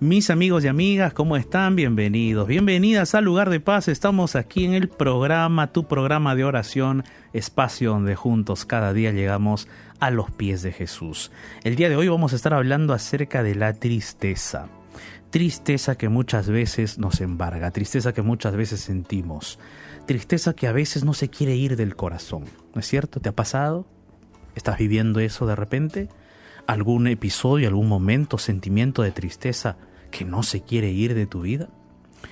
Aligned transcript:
Mis 0.00 0.28
amigos 0.28 0.64
y 0.64 0.68
amigas, 0.68 1.14
¿cómo 1.14 1.36
están? 1.36 1.76
Bienvenidos, 1.76 2.48
bienvenidas 2.48 3.14
al 3.14 3.24
lugar 3.24 3.48
de 3.48 3.60
paz. 3.60 3.86
Estamos 3.86 4.34
aquí 4.34 4.64
en 4.64 4.74
el 4.74 4.88
programa, 4.88 5.72
tu 5.72 5.86
programa 5.86 6.34
de 6.34 6.42
oración, 6.42 7.04
espacio 7.32 7.90
donde 7.92 8.16
juntos 8.16 8.64
cada 8.64 8.92
día 8.92 9.12
llegamos 9.12 9.68
a 10.00 10.10
los 10.10 10.32
pies 10.32 10.62
de 10.62 10.72
Jesús. 10.72 11.30
El 11.62 11.76
día 11.76 11.88
de 11.88 11.94
hoy 11.94 12.08
vamos 12.08 12.32
a 12.32 12.36
estar 12.36 12.54
hablando 12.54 12.92
acerca 12.92 13.44
de 13.44 13.54
la 13.54 13.72
tristeza. 13.74 14.66
Tristeza 15.30 15.96
que 15.96 16.08
muchas 16.08 16.48
veces 16.48 16.98
nos 16.98 17.20
embarga, 17.20 17.70
tristeza 17.70 18.12
que 18.12 18.22
muchas 18.22 18.56
veces 18.56 18.80
sentimos, 18.80 19.60
tristeza 20.06 20.54
que 20.54 20.66
a 20.66 20.72
veces 20.72 21.04
no 21.04 21.14
se 21.14 21.30
quiere 21.30 21.54
ir 21.54 21.76
del 21.76 21.94
corazón. 21.94 22.46
¿No 22.74 22.80
es 22.80 22.88
cierto? 22.88 23.20
¿Te 23.20 23.28
ha 23.28 23.32
pasado? 23.32 23.86
¿Estás 24.56 24.76
viviendo 24.76 25.20
eso 25.20 25.46
de 25.46 25.54
repente? 25.54 26.08
¿Algún 26.66 27.06
episodio, 27.06 27.68
algún 27.68 27.88
momento, 27.88 28.38
sentimiento 28.38 29.02
de 29.02 29.12
tristeza 29.12 29.76
que 30.10 30.24
no 30.24 30.42
se 30.42 30.62
quiere 30.62 30.90
ir 30.90 31.14
de 31.14 31.26
tu 31.26 31.42
vida? 31.42 31.68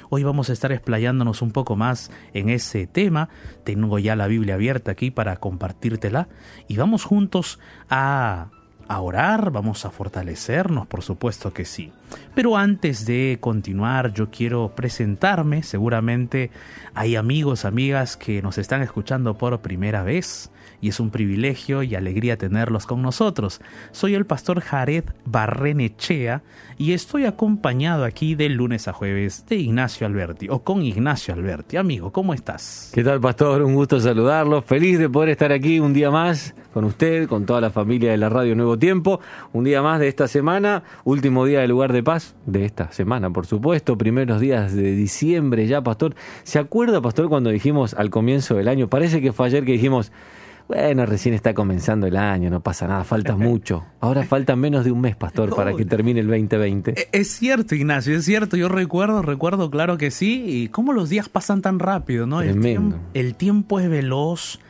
Hoy 0.08 0.22
vamos 0.22 0.48
a 0.48 0.54
estar 0.54 0.72
explayándonos 0.72 1.42
un 1.42 1.52
poco 1.52 1.76
más 1.76 2.10
en 2.32 2.48
ese 2.48 2.86
tema. 2.86 3.28
Tengo 3.64 3.98
ya 3.98 4.16
la 4.16 4.26
Biblia 4.26 4.54
abierta 4.54 4.92
aquí 4.92 5.10
para 5.10 5.36
compartírtela 5.36 6.28
y 6.66 6.76
vamos 6.76 7.04
juntos 7.04 7.58
a 7.90 8.50
a 8.88 9.00
orar, 9.00 9.50
vamos 9.50 9.84
a 9.84 9.90
fortalecernos, 9.90 10.86
por 10.86 11.02
supuesto 11.02 11.52
que 11.52 11.64
sí. 11.64 11.92
Pero 12.34 12.56
antes 12.56 13.04
de 13.06 13.38
continuar, 13.40 14.12
yo 14.12 14.30
quiero 14.30 14.74
presentarme. 14.74 15.62
Seguramente 15.62 16.50
hay 16.94 17.16
amigos, 17.16 17.64
amigas 17.64 18.16
que 18.16 18.42
nos 18.42 18.58
están 18.58 18.82
escuchando 18.82 19.36
por 19.36 19.60
primera 19.60 20.02
vez 20.02 20.50
y 20.82 20.88
es 20.88 21.00
un 21.00 21.10
privilegio 21.10 21.82
y 21.82 21.94
alegría 21.94 22.36
tenerlos 22.36 22.86
con 22.86 23.00
nosotros. 23.00 23.60
Soy 23.92 24.14
el 24.14 24.26
pastor 24.26 24.60
Jared 24.60 25.04
Barrenechea 25.24 26.42
y 26.76 26.92
estoy 26.92 27.24
acompañado 27.24 28.04
aquí 28.04 28.34
de 28.34 28.48
lunes 28.48 28.88
a 28.88 28.92
jueves 28.92 29.46
de 29.46 29.56
Ignacio 29.56 30.06
Alberti 30.06 30.48
o 30.50 30.64
con 30.64 30.82
Ignacio 30.82 31.34
Alberti. 31.34 31.76
Amigo, 31.76 32.12
¿cómo 32.12 32.34
estás? 32.34 32.90
¿Qué 32.92 33.04
tal, 33.04 33.20
pastor? 33.20 33.62
Un 33.62 33.74
gusto 33.74 34.00
saludarlo. 34.00 34.60
Feliz 34.60 34.98
de 34.98 35.08
poder 35.08 35.30
estar 35.30 35.52
aquí 35.52 35.78
un 35.78 35.92
día 35.92 36.10
más 36.10 36.54
con 36.74 36.84
usted, 36.84 37.28
con 37.28 37.46
toda 37.46 37.60
la 37.60 37.70
familia 37.70 38.10
de 38.10 38.16
la 38.16 38.28
Radio 38.28 38.56
Nuevo 38.56 38.76
Tiempo. 38.76 39.20
Un 39.52 39.64
día 39.64 39.82
más 39.82 40.00
de 40.00 40.08
esta 40.08 40.26
semana, 40.26 40.82
último 41.04 41.44
día 41.44 41.60
del 41.60 41.70
lugar 41.70 41.92
de 41.92 42.01
paz 42.02 42.34
de 42.46 42.64
esta 42.64 42.92
semana, 42.92 43.30
por 43.30 43.46
supuesto. 43.46 43.96
Primeros 43.96 44.40
días 44.40 44.74
de 44.74 44.94
diciembre 44.94 45.66
ya, 45.66 45.82
pastor. 45.82 46.14
¿Se 46.44 46.58
acuerda, 46.58 47.00
pastor, 47.00 47.28
cuando 47.28 47.50
dijimos 47.50 47.94
al 47.94 48.10
comienzo 48.10 48.54
del 48.54 48.68
año? 48.68 48.88
Parece 48.88 49.20
que 49.20 49.32
fue 49.32 49.46
ayer 49.46 49.64
que 49.64 49.72
dijimos 49.72 50.12
bueno, 50.68 51.04
recién 51.06 51.34
está 51.34 51.54
comenzando 51.54 52.06
el 52.06 52.16
año, 52.16 52.48
no 52.48 52.60
pasa 52.60 52.86
nada, 52.86 53.04
falta 53.04 53.36
mucho. 53.36 53.84
Ahora 54.00 54.24
falta 54.24 54.56
menos 54.56 54.84
de 54.84 54.92
un 54.92 55.00
mes, 55.00 55.16
pastor, 55.16 55.54
para 55.54 55.74
que 55.74 55.84
termine 55.84 56.20
el 56.20 56.28
2020. 56.28 56.92
E-, 56.92 57.08
es 57.12 57.28
cierto, 57.30 57.74
Ignacio, 57.74 58.16
es 58.16 58.24
cierto. 58.24 58.56
Yo 58.56 58.68
recuerdo, 58.68 59.22
recuerdo, 59.22 59.70
claro 59.70 59.98
que 59.98 60.10
sí. 60.10 60.44
Y 60.46 60.68
cómo 60.68 60.92
los 60.92 61.08
días 61.08 61.28
pasan 61.28 61.62
tan 61.62 61.78
rápido, 61.78 62.26
¿no? 62.26 62.40
El 62.40 62.62
el 63.14 63.34
tiempo, 63.34 63.80
es 63.80 63.88
veloz 63.88 64.60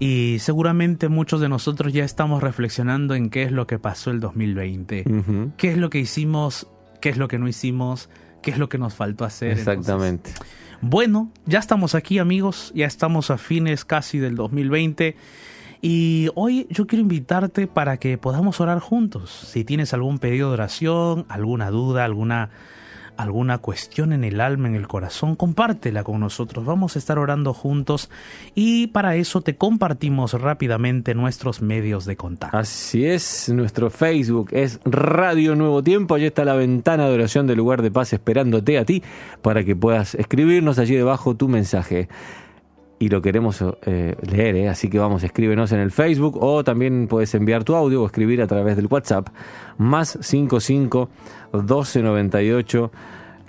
y 0.00 0.38
seguramente 0.40 1.08
muchos 1.08 1.40
de 1.40 1.48
nosotros 1.48 1.92
ya 1.92 2.04
estamos 2.04 2.42
reflexionando 2.42 3.14
en 3.14 3.30
qué 3.30 3.44
es 3.44 3.52
lo 3.52 3.66
que 3.66 3.78
pasó 3.78 4.10
el 4.10 4.20
2020, 4.20 5.04
qué 5.56 5.70
es 5.70 5.78
lo 5.78 5.90
que 5.90 5.98
hicimos, 6.00 6.66
qué 7.04 7.10
es 7.10 7.18
lo 7.18 7.28
que 7.28 7.38
no 7.38 7.46
hicimos, 7.46 8.08
qué 8.40 8.50
es 8.50 8.56
lo 8.56 8.70
que 8.70 8.78
nos 8.78 8.94
faltó 8.94 9.26
hacer. 9.26 9.50
Exactamente. 9.50 10.32
Bueno, 10.80 11.30
ya 11.44 11.58
estamos 11.58 11.94
aquí 11.94 12.18
amigos, 12.18 12.72
ya 12.74 12.86
estamos 12.86 13.30
a 13.30 13.36
fines 13.36 13.84
casi 13.84 14.18
del 14.18 14.36
2020 14.36 15.14
y 15.82 16.30
hoy 16.34 16.66
yo 16.70 16.86
quiero 16.86 17.02
invitarte 17.02 17.66
para 17.66 17.98
que 17.98 18.16
podamos 18.16 18.58
orar 18.62 18.78
juntos. 18.78 19.30
Si 19.30 19.64
tienes 19.64 19.92
algún 19.92 20.18
pedido 20.18 20.48
de 20.48 20.54
oración, 20.54 21.26
alguna 21.28 21.68
duda, 21.68 22.06
alguna 22.06 22.48
alguna 23.16 23.58
cuestión 23.58 24.12
en 24.12 24.24
el 24.24 24.40
alma, 24.40 24.68
en 24.68 24.74
el 24.74 24.88
corazón, 24.88 25.36
compártela 25.36 26.04
con 26.04 26.20
nosotros. 26.20 26.64
Vamos 26.64 26.96
a 26.96 26.98
estar 26.98 27.18
orando 27.18 27.54
juntos 27.54 28.10
y 28.54 28.88
para 28.88 29.16
eso 29.16 29.40
te 29.40 29.56
compartimos 29.56 30.32
rápidamente 30.34 31.14
nuestros 31.14 31.62
medios 31.62 32.04
de 32.04 32.16
contacto. 32.16 32.56
Así 32.56 33.06
es, 33.06 33.48
nuestro 33.48 33.90
Facebook 33.90 34.50
es 34.52 34.80
Radio 34.84 35.54
Nuevo 35.56 35.82
Tiempo. 35.82 36.14
Allí 36.14 36.26
está 36.26 36.44
la 36.44 36.54
ventana 36.54 37.08
de 37.08 37.14
oración 37.14 37.46
del 37.46 37.58
lugar 37.58 37.82
de 37.82 37.90
paz 37.90 38.12
esperándote 38.12 38.78
a 38.78 38.84
ti 38.84 39.02
para 39.42 39.64
que 39.64 39.76
puedas 39.76 40.14
escribirnos 40.14 40.78
allí 40.78 40.94
debajo 40.94 41.34
tu 41.34 41.48
mensaje 41.48 42.08
y 43.04 43.08
lo 43.10 43.20
queremos 43.20 43.62
eh, 43.84 44.16
leer, 44.22 44.56
¿eh? 44.56 44.70
así 44.70 44.88
que 44.88 44.98
vamos, 44.98 45.22
escríbenos 45.24 45.72
en 45.72 45.80
el 45.80 45.90
Facebook 45.90 46.42
o 46.42 46.64
también 46.64 47.06
puedes 47.06 47.34
enviar 47.34 47.62
tu 47.62 47.74
audio 47.74 48.02
o 48.02 48.06
escribir 48.06 48.40
a 48.40 48.46
través 48.46 48.76
del 48.76 48.86
WhatsApp 48.86 49.28
más 49.76 50.16
55 50.22 51.10
12 51.52 52.02
98 52.02 52.90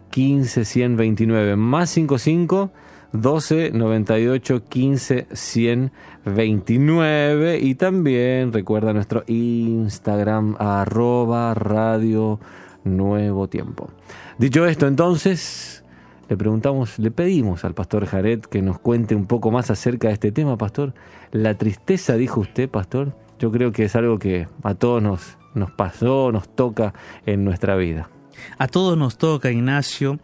15 0.09 0.65
129 0.65 1.55
más 1.55 1.89
55 1.91 2.71
12 3.13 3.71
98 3.71 4.65
15 4.65 5.27
129 5.31 7.59
y 7.61 7.75
también 7.75 8.51
recuerda 8.51 8.91
nuestro 8.91 9.23
Instagram 9.27 10.57
arroba 10.59 11.53
radio 11.53 12.41
nuevo 12.83 13.47
tiempo. 13.47 13.89
Dicho 14.37 14.65
esto 14.65 14.85
entonces 14.85 15.84
le 16.29 16.37
preguntamos, 16.37 16.97
le 16.99 17.11
pedimos 17.11 17.65
al 17.65 17.73
pastor 17.73 18.05
Jared 18.05 18.41
que 18.41 18.61
nos 18.61 18.79
cuente 18.79 19.15
un 19.15 19.25
poco 19.25 19.51
más 19.51 19.69
acerca 19.69 20.07
de 20.07 20.15
este 20.15 20.31
tema, 20.31 20.57
pastor. 20.57 20.93
La 21.31 21.55
tristeza, 21.55 22.15
dijo 22.15 22.41
usted, 22.41 22.69
pastor, 22.69 23.15
yo 23.39 23.51
creo 23.51 23.71
que 23.71 23.85
es 23.85 23.95
algo 23.95 24.17
que 24.17 24.47
a 24.63 24.73
todos 24.75 25.03
nos, 25.03 25.37
nos 25.53 25.71
pasó, 25.71 26.31
nos 26.31 26.47
toca 26.55 26.93
en 27.25 27.43
nuestra 27.43 27.75
vida. 27.75 28.09
A 28.57 28.67
todos 28.67 28.97
nos 28.97 29.17
toca, 29.17 29.51
Ignacio, 29.51 30.19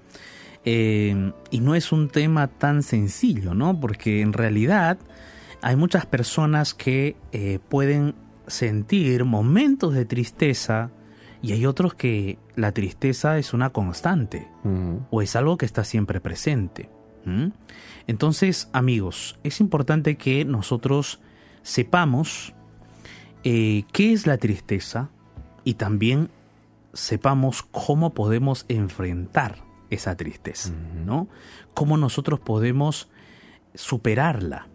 eh, 0.66 1.32
y 1.50 1.60
no 1.60 1.76
es 1.76 1.92
un 1.92 2.10
tema 2.10 2.48
tan 2.48 2.84
sencillo, 2.84 3.54
¿no? 3.54 3.80
Porque 3.80 4.22
en 4.22 4.34
realidad 4.34 4.98
hay 5.62 5.76
muchas 5.76 6.06
personas 6.06 6.74
que 6.74 7.16
eh, 7.32 7.60
pueden 7.70 8.16
sentir 8.48 9.24
momentos 9.26 9.94
de 9.94 10.06
tristeza, 10.06 10.92
y 11.42 11.54
hay 11.54 11.66
otros 11.66 11.94
que 11.96 12.38
la 12.56 12.72
tristeza 12.72 13.38
es 13.38 13.54
una 13.54 13.72
constante 13.72 14.48
o 15.10 15.22
es 15.22 15.36
algo 15.36 15.58
que 15.58 15.66
está 15.66 15.84
siempre 15.84 16.22
presente. 16.22 16.90
Entonces, 18.08 18.70
amigos, 18.74 19.40
es 19.44 19.60
importante 19.60 20.18
que 20.18 20.46
nosotros 20.46 21.20
sepamos 21.62 22.54
eh, 23.44 23.84
qué 23.92 24.14
es 24.14 24.28
la 24.28 24.38
tristeza 24.38 25.10
y 25.64 25.76
también 25.76 26.30
sepamos 26.94 27.64
cómo 27.64 28.14
podemos 28.14 28.66
enfrentar 28.68 29.64
esa 29.90 30.16
tristeza, 30.16 30.74
¿no? 31.06 31.28
Cómo 31.74 31.98
nosotros 31.98 32.40
podemos 32.40 33.10
superarla, 33.74 34.68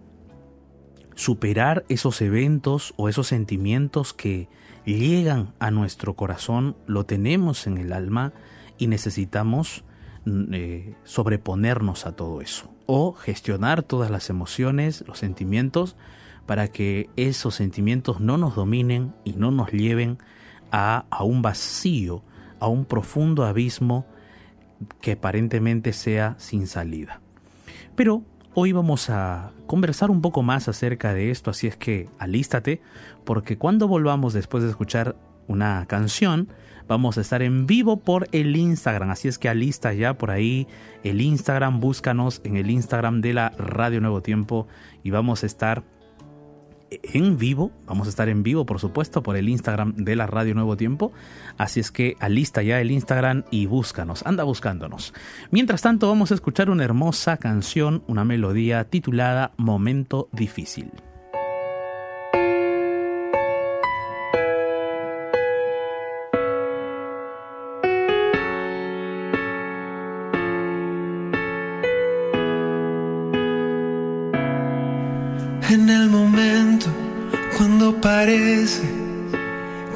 superar 1.15 1.85
esos 1.89 2.21
eventos 2.23 2.95
o 2.97 3.09
esos 3.09 3.27
sentimientos 3.27 4.13
que 4.13 4.49
llegan 4.95 5.53
a 5.59 5.71
nuestro 5.71 6.15
corazón, 6.15 6.77
lo 6.87 7.05
tenemos 7.05 7.67
en 7.67 7.79
el 7.79 7.93
alma 7.93 8.33
y 8.79 8.87
necesitamos 8.87 9.85
mm, 10.25 10.55
eh, 10.55 10.95
sobreponernos 11.05 12.07
a 12.07 12.13
todo 12.13 12.41
eso 12.41 12.73
o 12.87 13.13
gestionar 13.13 13.83
todas 13.83 14.11
las 14.11 14.31
emociones, 14.31 15.05
los 15.07 15.19
sentimientos, 15.19 15.97
para 16.47 16.69
que 16.69 17.11
esos 17.17 17.57
sentimientos 17.57 18.21
no 18.21 18.39
nos 18.39 18.55
dominen 18.55 19.13
y 19.25 19.33
no 19.33 19.51
nos 19.51 19.73
lleven 19.73 20.19
a, 20.71 21.05
a 21.11 21.25
un 21.25 21.43
vacío, 21.43 22.23
a 22.61 22.69
un 22.69 22.85
profundo 22.85 23.45
abismo 23.45 24.07
que 25.01 25.13
aparentemente 25.13 25.93
sea 25.93 26.37
sin 26.39 26.69
salida. 26.69 27.21
Pero 27.97 28.23
Hoy 28.59 28.73
vamos 28.73 29.11
a 29.11 29.53
conversar 29.67 30.11
un 30.11 30.23
poco 30.23 30.43
más 30.43 30.67
acerca 30.67 31.13
de 31.13 31.31
esto, 31.31 31.51
así 31.51 31.67
es 31.67 31.77
que 31.77 32.09
alístate, 32.19 32.81
porque 33.23 33.59
cuando 33.59 33.87
volvamos 33.87 34.33
después 34.33 34.65
de 34.65 34.71
escuchar 34.71 35.15
una 35.47 35.85
canción, 35.87 36.49
vamos 36.89 37.19
a 37.19 37.21
estar 37.21 37.43
en 37.43 37.67
vivo 37.67 37.99
por 37.99 38.29
el 38.33 38.57
Instagram, 38.57 39.11
así 39.11 39.29
es 39.29 39.39
que 39.39 39.51
alista 39.51 39.93
ya 39.93 40.17
por 40.17 40.31
ahí 40.31 40.67
el 41.05 41.21
Instagram, 41.21 41.81
búscanos 41.81 42.41
en 42.45 42.57
el 42.57 42.71
Instagram 42.71 43.21
de 43.21 43.35
la 43.35 43.51
Radio 43.59 44.01
Nuevo 44.01 44.23
Tiempo 44.23 44.67
y 45.03 45.11
vamos 45.11 45.43
a 45.43 45.47
estar 45.47 45.85
en 46.91 47.39
vivo. 47.39 47.73
Vamos 47.87 48.07
a 48.07 48.11
estar 48.11 48.29
en 48.29 48.43
vivo, 48.43 48.67
por 48.67 48.81
supuesto, 48.81 49.23
por 49.23 49.37
el 49.37 49.49
Instagram 49.49 49.95
de 49.97 50.17
la 50.17 50.27
Radio 50.27 50.55
Nuevo 50.55 50.77
Tiempo. 50.77 51.13
Así 51.59 51.81
es 51.81 51.91
que 51.91 52.17
alista 52.21 52.63
ya 52.63 52.81
el 52.81 52.91
Instagram 52.91 53.45
y 53.51 53.67
búscanos, 53.67 54.25
anda 54.27 54.45
buscándonos. 54.45 55.15
Mientras 55.51 55.83
tanto, 55.83 56.09
vamos 56.09 56.31
a 56.31 56.35
escuchar 56.35 56.71
una 56.71 56.85
hermosa 56.85 57.37
canción, 57.37 58.03
una 58.07 58.25
melodía 58.25 58.85
titulada 58.85 59.53
Momento 59.57 60.29
Difícil. 60.33 60.91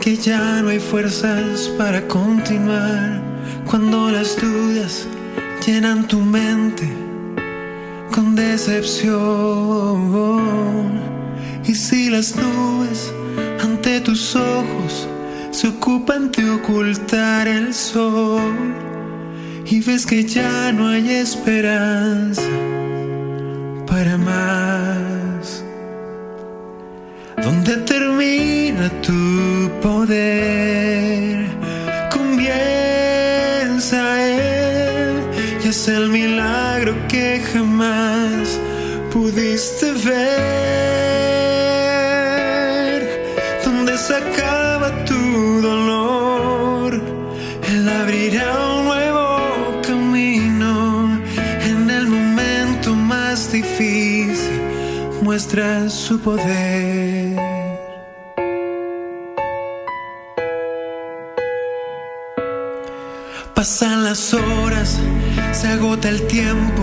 Que 0.01 0.17
ya 0.17 0.63
no 0.63 0.69
hay 0.69 0.79
fuerzas 0.79 1.69
para 1.77 2.07
continuar, 2.07 3.21
cuando 3.67 4.11
las 4.11 4.41
dudas 4.41 5.07
llenan 5.67 6.07
tu 6.09 6.21
mente 6.21 6.89
con 8.15 8.35
decepción. 8.35 9.11
Y 11.65 11.75
si 11.75 12.11
las 12.11 12.35
nubes 12.37 13.13
ante 13.63 14.01
tus 14.01 14.35
ojos 14.37 15.09
se 15.51 15.69
ocupan 15.69 16.31
de 16.33 16.49
ocultar 16.51 17.47
el 17.47 17.75
sol 17.75 18.55
y 19.67 19.81
ves 19.81 20.07
que 20.07 20.25
ya 20.25 20.73
no 20.73 20.89
hay 20.89 21.11
esperanza 21.11 22.43
para 23.87 24.17
más. 24.17 25.65
¿Dónde 27.43 27.77
tu 28.89 29.71
poder? 29.83 31.45
Comienza 32.11 33.99
él 34.27 35.23
y 35.63 35.69
es 35.69 35.89
el 35.89 36.09
milagro 36.09 36.95
que 37.09 37.43
jamás 37.53 38.59
pudiste 39.13 39.93
ver. 39.93 40.61
¿Dónde 43.65 43.99
se 43.99 44.15
acaba 44.17 45.05
tu 45.05 45.61
dolor? 45.61 46.95
Él 47.73 47.89
abrirá 47.89 48.49
un 48.77 48.85
nuevo 48.87 49.27
camino 49.87 51.21
en 51.71 51.91
el 51.91 52.07
momento 52.07 52.95
más 52.95 53.53
difícil. 53.53 54.61
Muestra 55.23 55.91
su 55.91 56.19
poder. 56.19 57.00
Pasan 63.81 64.05
las 64.05 64.35
horas, 64.35 64.99
se 65.53 65.69
agota 65.69 66.11
el 66.11 66.27
tiempo 66.27 66.83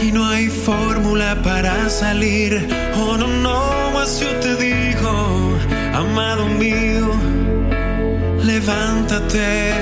y 0.00 0.12
no 0.12 0.28
hay 0.28 0.46
fórmula 0.46 1.42
para 1.42 1.90
salir. 1.90 2.68
Oh 2.94 3.16
no, 3.16 3.26
no, 3.26 3.90
más 3.92 4.20
yo 4.20 4.28
te 4.38 4.54
digo, 4.54 5.58
amado 5.92 6.46
mío, 6.46 7.10
levántate. 8.44 9.72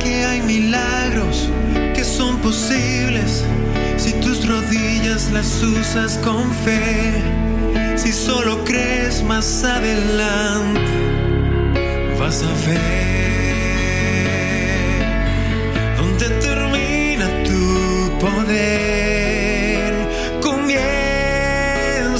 Que 0.00 0.24
hay 0.24 0.40
milagros 0.40 1.48
que 1.94 2.02
son 2.02 2.38
posibles 2.38 3.44
si 3.98 4.14
tus 4.14 4.48
rodillas 4.48 5.30
las 5.30 5.62
usas 5.62 6.18
con 6.24 6.50
fe. 6.64 7.22
Si 7.94 8.12
solo 8.12 8.64
crees 8.64 9.22
más 9.22 9.62
adelante, 9.62 10.80
vas 12.18 12.42
a 12.42 12.66
ver 12.68 13.37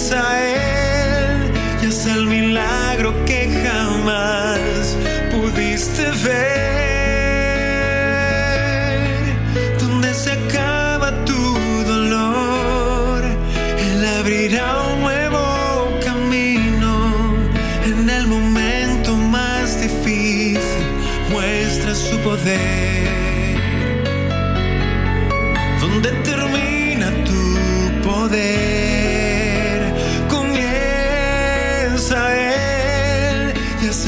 Comienza 0.09 0.41
él 0.41 1.53
y 1.83 1.87
es 1.87 2.07
el 2.07 2.27
milagro 2.27 3.13
que 3.27 3.47
jamás 3.63 4.97
pudiste 5.31 6.03
ver. 6.25 6.49
Donde 9.79 10.15
se 10.15 10.33
acaba 10.33 11.13
tu 11.27 11.59
dolor, 11.87 13.23
él 13.23 14.07
abrirá 14.19 14.83
un 14.95 15.03
nuevo 15.03 15.91
camino 16.03 17.13
en 17.85 18.09
el 18.09 18.27
momento 18.29 19.15
más 19.15 19.79
difícil. 19.83 20.87
Muestra 21.31 21.95
su 21.95 22.17
poder 22.21 23.59
donde 25.81 26.11
termina 26.23 27.11
tu 27.27 28.09
poder. 28.09 28.58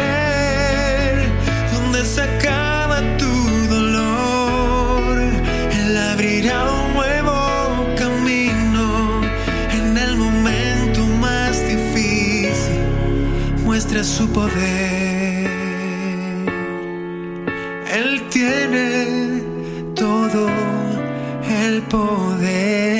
Donde 1.73 2.04
se 2.04 2.23
acaba 2.23 3.00
tu 3.19 3.33
dolor, 3.69 5.19
él 5.78 5.97
abrirá 6.12 6.64
un 6.71 6.95
nuevo 6.95 7.37
camino 7.97 9.21
en 9.78 9.99
el 9.99 10.16
momento 10.16 11.00
más 11.21 11.52
difícil. 11.66 12.80
Muestra 13.64 14.02
su 14.02 14.28
poder. 14.33 15.50
Él 17.99 18.23
tiene 18.30 19.42
todo 19.95 20.49
el 21.64 21.83
poder. 21.83 23.00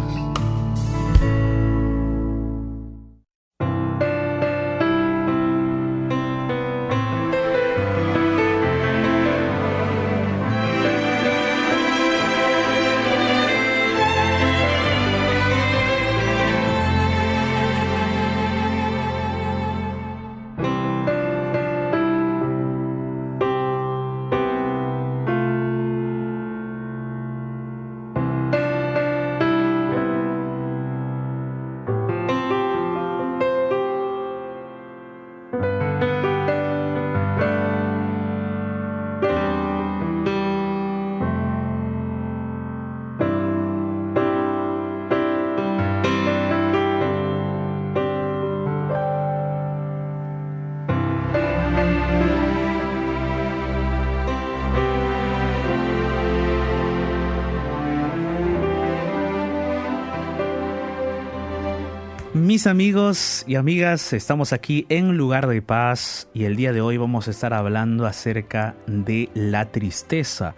Mis 62.51 62.67
amigos 62.67 63.45
y 63.47 63.55
amigas, 63.55 64.11
estamos 64.11 64.51
aquí 64.51 64.85
en 64.89 65.15
Lugar 65.15 65.47
de 65.47 65.61
Paz 65.61 66.27
y 66.33 66.43
el 66.43 66.57
día 66.57 66.73
de 66.73 66.81
hoy 66.81 66.97
vamos 66.97 67.29
a 67.29 67.31
estar 67.31 67.53
hablando 67.53 68.05
acerca 68.05 68.75
de 68.87 69.29
la 69.33 69.71
tristeza, 69.71 70.53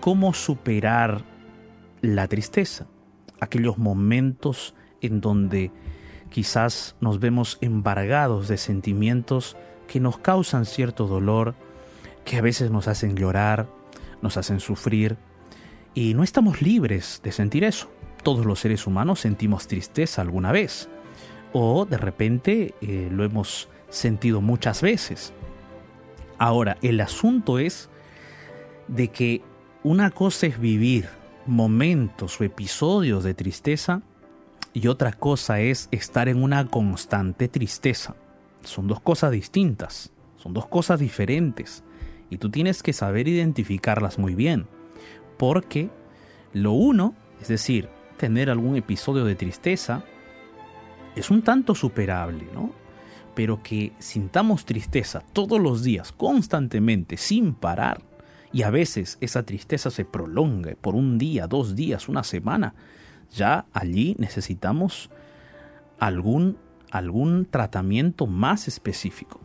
cómo 0.00 0.34
superar 0.34 1.22
la 2.00 2.26
tristeza, 2.26 2.88
aquellos 3.38 3.78
momentos 3.78 4.74
en 5.00 5.20
donde 5.20 5.70
quizás 6.30 6.96
nos 7.00 7.20
vemos 7.20 7.58
embargados 7.60 8.48
de 8.48 8.56
sentimientos 8.56 9.56
que 9.86 10.00
nos 10.00 10.18
causan 10.18 10.66
cierto 10.66 11.06
dolor, 11.06 11.54
que 12.24 12.38
a 12.38 12.42
veces 12.42 12.72
nos 12.72 12.88
hacen 12.88 13.14
llorar, 13.14 13.68
nos 14.20 14.36
hacen 14.36 14.58
sufrir 14.58 15.16
y 15.94 16.14
no 16.14 16.24
estamos 16.24 16.60
libres 16.60 17.20
de 17.22 17.30
sentir 17.30 17.62
eso. 17.62 17.88
Todos 18.24 18.44
los 18.44 18.58
seres 18.58 18.88
humanos 18.88 19.20
sentimos 19.20 19.68
tristeza 19.68 20.22
alguna 20.22 20.50
vez 20.50 20.88
o 21.58 21.86
de 21.86 21.96
repente 21.96 22.74
eh, 22.82 23.08
lo 23.10 23.24
hemos 23.24 23.68
sentido 23.88 24.42
muchas 24.42 24.82
veces. 24.82 25.32
Ahora, 26.36 26.76
el 26.82 27.00
asunto 27.00 27.58
es 27.58 27.88
de 28.88 29.08
que 29.08 29.42
una 29.82 30.10
cosa 30.10 30.48
es 30.48 30.60
vivir 30.60 31.08
momentos 31.46 32.38
o 32.40 32.44
episodios 32.44 33.24
de 33.24 33.32
tristeza 33.32 34.02
y 34.74 34.88
otra 34.88 35.12
cosa 35.12 35.60
es 35.60 35.88
estar 35.92 36.28
en 36.28 36.42
una 36.42 36.66
constante 36.66 37.48
tristeza. 37.48 38.16
Son 38.62 38.86
dos 38.86 39.00
cosas 39.00 39.30
distintas, 39.30 40.12
son 40.36 40.52
dos 40.52 40.66
cosas 40.66 41.00
diferentes 41.00 41.82
y 42.28 42.36
tú 42.36 42.50
tienes 42.50 42.82
que 42.82 42.92
saber 42.92 43.28
identificarlas 43.28 44.18
muy 44.18 44.34
bien, 44.34 44.66
porque 45.38 45.88
lo 46.52 46.72
uno 46.72 47.14
es 47.40 47.48
decir, 47.48 47.88
tener 48.16 48.50
algún 48.50 48.76
episodio 48.76 49.24
de 49.24 49.34
tristeza, 49.34 50.04
es 51.16 51.30
un 51.30 51.42
tanto 51.42 51.74
superable, 51.74 52.46
¿no? 52.54 52.70
Pero 53.34 53.62
que 53.62 53.92
sintamos 53.98 54.64
tristeza 54.64 55.22
todos 55.32 55.60
los 55.60 55.82
días, 55.82 56.12
constantemente, 56.12 57.16
sin 57.16 57.54
parar, 57.54 58.02
y 58.52 58.62
a 58.62 58.70
veces 58.70 59.18
esa 59.20 59.42
tristeza 59.42 59.90
se 59.90 60.04
prolonga 60.04 60.74
por 60.80 60.94
un 60.94 61.18
día, 61.18 61.46
dos 61.46 61.74
días, 61.74 62.08
una 62.08 62.22
semana, 62.22 62.74
ya 63.32 63.66
allí 63.72 64.14
necesitamos 64.18 65.10
algún, 65.98 66.56
algún 66.90 67.46
tratamiento 67.46 68.26
más 68.26 68.68
específico. 68.68 69.40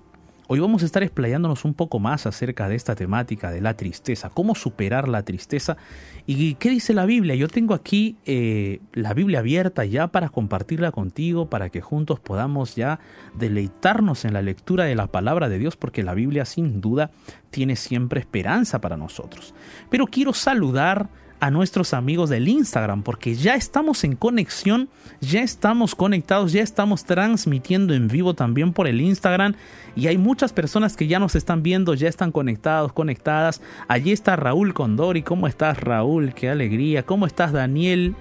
Hoy 0.54 0.60
vamos 0.60 0.84
a 0.84 0.86
estar 0.86 1.02
explayándonos 1.02 1.64
un 1.64 1.74
poco 1.74 1.98
más 2.00 2.26
acerca 2.26 2.68
de 2.68 2.76
esta 2.76 2.94
temática 2.94 3.52
de 3.52 3.62
la 3.62 3.78
tristeza, 3.78 4.30
cómo 4.32 4.54
superar 4.54 5.08
la 5.08 5.24
tristeza 5.24 5.78
y 6.26 6.56
qué 6.56 6.70
dice 6.70 6.94
la 6.94 7.06
Biblia. 7.06 7.36
Yo 7.36 7.48
tengo 7.48 7.74
aquí 7.74 8.18
eh, 8.26 8.82
la 8.92 9.14
Biblia 9.14 9.40
abierta 9.40 9.86
ya 9.86 10.08
para 10.08 10.28
compartirla 10.28 10.92
contigo, 10.92 11.50
para 11.50 11.70
que 11.70 11.80
juntos 11.80 12.20
podamos 12.20 12.76
ya 12.76 13.00
deleitarnos 13.34 14.26
en 14.26 14.34
la 14.34 14.42
lectura 14.42 14.84
de 14.84 14.96
la 14.96 15.08
palabra 15.08 15.48
de 15.48 15.58
Dios, 15.58 15.78
porque 15.78 16.04
la 16.04 16.16
Biblia 16.16 16.44
sin 16.44 16.82
duda 16.82 17.12
tiene 17.50 17.78
siempre 17.78 18.20
esperanza 18.20 18.82
para 18.82 18.98
nosotros. 18.98 19.54
Pero 19.90 20.06
quiero 20.08 20.34
saludar 20.34 21.08
a 21.42 21.50
nuestros 21.50 21.96
amigos 21.96 22.30
del 22.30 22.48
Instagram, 22.48 23.02
porque 23.02 23.34
ya 23.34 23.56
estamos 23.56 24.04
en 24.04 24.16
conexión, 24.16 24.90
ya 25.22 25.42
estamos 25.42 25.96
conectados, 25.96 26.52
ya 26.52 26.62
estamos 26.62 27.04
transmitiendo 27.04 27.96
en 27.96 28.08
vivo 28.08 28.36
también 28.36 28.74
por 28.74 28.88
el 28.88 29.02
Instagram 29.02 29.56
y 29.96 30.06
hay 30.06 30.20
muchas 30.20 30.54
personas 30.54 30.96
que 30.96 31.08
ya 31.08 31.18
nos 31.18 31.34
están 31.34 31.64
viendo, 31.64 31.96
ya 31.96 32.08
están 32.08 32.32
conectados, 32.32 32.94
conectadas. 32.94 33.60
Allí 33.88 34.12
está 34.12 34.36
Raúl 34.36 34.76
Condori, 34.76 35.24
¿cómo 35.24 35.48
estás 35.48 35.80
Raúl? 35.80 36.36
Qué 36.36 36.48
alegría. 36.48 37.08
¿Cómo 37.08 37.26
estás 37.26 37.52
Daniel? 37.52 38.16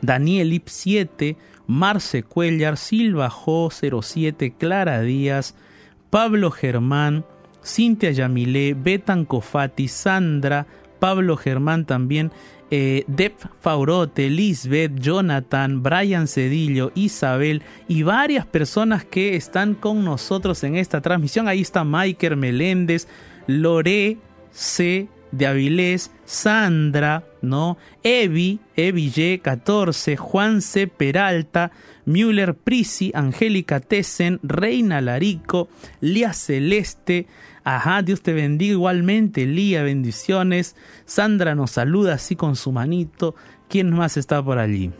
Daniel 0.00 0.52
Ip 0.52 0.68
7, 0.68 1.36
Marce 1.66 2.22
Cuellar, 2.22 2.76
Silva 2.76 3.30
Jo 3.30 3.68
07, 3.70 4.54
Clara 4.56 5.00
Díaz, 5.00 5.56
Pablo 6.08 6.52
Germán, 6.52 7.24
Cintia 7.64 8.12
Yamilé, 8.12 8.74
Betan 8.74 9.24
Cofati, 9.24 9.88
Sandra, 9.88 10.68
Pablo 11.00 11.36
Germán 11.36 11.86
también, 11.86 12.30
eh, 12.70 13.02
Dep 13.08 13.34
Faurote, 13.60 14.30
Lisbeth, 14.30 15.00
Jonathan, 15.00 15.82
Brian 15.82 16.28
Cedillo, 16.28 16.92
Isabel 16.94 17.62
y 17.88 18.04
varias 18.04 18.46
personas 18.46 19.04
que 19.04 19.34
están 19.34 19.74
con 19.74 20.04
nosotros 20.04 20.62
en 20.62 20.76
esta 20.76 21.00
transmisión. 21.00 21.48
Ahí 21.48 21.62
está 21.62 21.82
Maiker 21.82 22.36
Meléndez, 22.36 23.08
Lore 23.48 24.18
C 24.52 25.08
de 25.32 25.46
Avilés, 25.46 26.10
Sandra, 26.24 27.24
¿no? 27.42 27.78
Evi, 28.02 28.60
Evi 28.76 29.12
Y 29.14 29.38
14, 29.38 30.16
Juan 30.16 30.62
C. 30.62 30.86
Peralta, 30.86 31.72
Müller 32.04 32.54
Prisi, 32.54 33.12
Angélica 33.14 33.80
Tessen, 33.80 34.40
Reina 34.42 35.00
Larico, 35.00 35.68
Lía 36.00 36.32
Celeste, 36.32 37.26
Ajá, 37.64 38.02
Dios 38.02 38.22
te 38.22 38.32
bendiga 38.32 38.72
igualmente, 38.72 39.46
Lía, 39.46 39.82
bendiciones. 39.82 40.76
Sandra 41.04 41.54
nos 41.54 41.72
saluda 41.72 42.14
así 42.14 42.36
con 42.36 42.56
su 42.56 42.72
manito. 42.72 43.34
¿Quién 43.68 43.90
más 43.90 44.16
está 44.16 44.42
por 44.42 44.58
allí? 44.58 44.90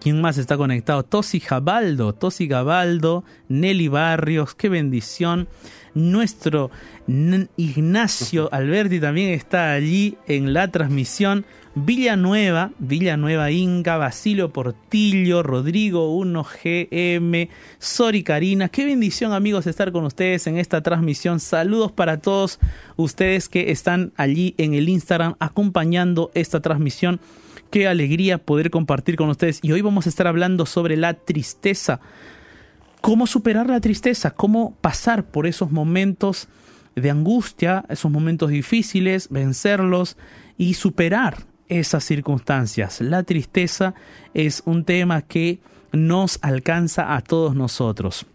¿Quién 0.00 0.20
más 0.20 0.38
está 0.38 0.56
conectado? 0.56 1.02
Tosi 1.02 1.40
Jabaldo, 1.40 2.12
Tosi 2.12 2.46
Gabaldo, 2.46 3.24
Nelly 3.48 3.88
Barrios, 3.88 4.54
qué 4.54 4.68
bendición. 4.68 5.48
Nuestro 5.94 6.70
Ignacio 7.56 8.48
Alberti 8.52 9.00
también 9.00 9.30
está 9.30 9.72
allí 9.72 10.16
en 10.26 10.52
la 10.52 10.68
transmisión. 10.68 11.44
Villanueva, 11.74 12.72
Villanueva 12.78 13.50
Inca, 13.50 13.96
Basilio 13.96 14.52
Portillo, 14.52 15.42
Rodrigo 15.42 16.16
1GM, 16.18 17.48
Sori 17.78 18.22
Karina. 18.22 18.68
Qué 18.68 18.84
bendición 18.84 19.32
amigos 19.32 19.66
estar 19.66 19.92
con 19.92 20.04
ustedes 20.04 20.46
en 20.46 20.58
esta 20.58 20.82
transmisión. 20.82 21.40
Saludos 21.40 21.92
para 21.92 22.18
todos 22.18 22.58
ustedes 22.96 23.48
que 23.48 23.70
están 23.70 24.12
allí 24.16 24.54
en 24.58 24.74
el 24.74 24.88
Instagram 24.88 25.34
acompañando 25.38 26.30
esta 26.34 26.60
transmisión. 26.60 27.20
Qué 27.70 27.86
alegría 27.86 28.38
poder 28.38 28.70
compartir 28.70 29.16
con 29.16 29.28
ustedes. 29.28 29.60
Y 29.62 29.72
hoy 29.72 29.82
vamos 29.82 30.06
a 30.06 30.08
estar 30.08 30.26
hablando 30.26 30.64
sobre 30.64 30.96
la 30.96 31.14
tristeza. 31.14 32.00
Cómo 33.00 33.26
superar 33.26 33.68
la 33.68 33.80
tristeza, 33.80 34.30
cómo 34.30 34.74
pasar 34.80 35.24
por 35.24 35.46
esos 35.46 35.70
momentos 35.70 36.48
de 36.96 37.10
angustia, 37.10 37.84
esos 37.88 38.10
momentos 38.10 38.50
difíciles, 38.50 39.28
vencerlos 39.28 40.16
y 40.56 40.74
superar 40.74 41.46
esas 41.68 42.04
circunstancias. 42.04 43.00
La 43.00 43.22
tristeza 43.22 43.94
es 44.34 44.62
un 44.64 44.84
tema 44.84 45.22
que 45.22 45.60
nos 45.92 46.38
alcanza 46.42 47.14
a 47.14 47.20
todos 47.20 47.54
nosotros. 47.54 48.26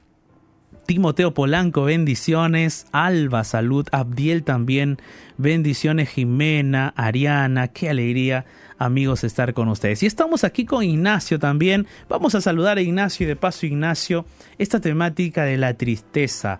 Timoteo 0.85 1.33
Polanco, 1.33 1.83
bendiciones. 1.83 2.87
Alba, 2.91 3.43
salud. 3.43 3.87
Abdiel 3.91 4.43
también, 4.43 4.97
bendiciones. 5.37 6.09
Jimena, 6.09 6.93
Ariana, 6.95 7.69
qué 7.69 7.89
alegría, 7.89 8.45
amigos, 8.77 9.23
estar 9.23 9.53
con 9.53 9.69
ustedes. 9.69 10.03
Y 10.03 10.05
estamos 10.05 10.43
aquí 10.43 10.65
con 10.65 10.83
Ignacio 10.83 11.39
también. 11.39 11.87
Vamos 12.09 12.35
a 12.35 12.41
saludar 12.41 12.77
a 12.77 12.81
Ignacio 12.81 13.25
y 13.25 13.27
de 13.27 13.35
paso, 13.35 13.65
Ignacio, 13.65 14.25
esta 14.57 14.81
temática 14.81 15.43
de 15.45 15.57
la 15.57 15.73
tristeza. 15.75 16.59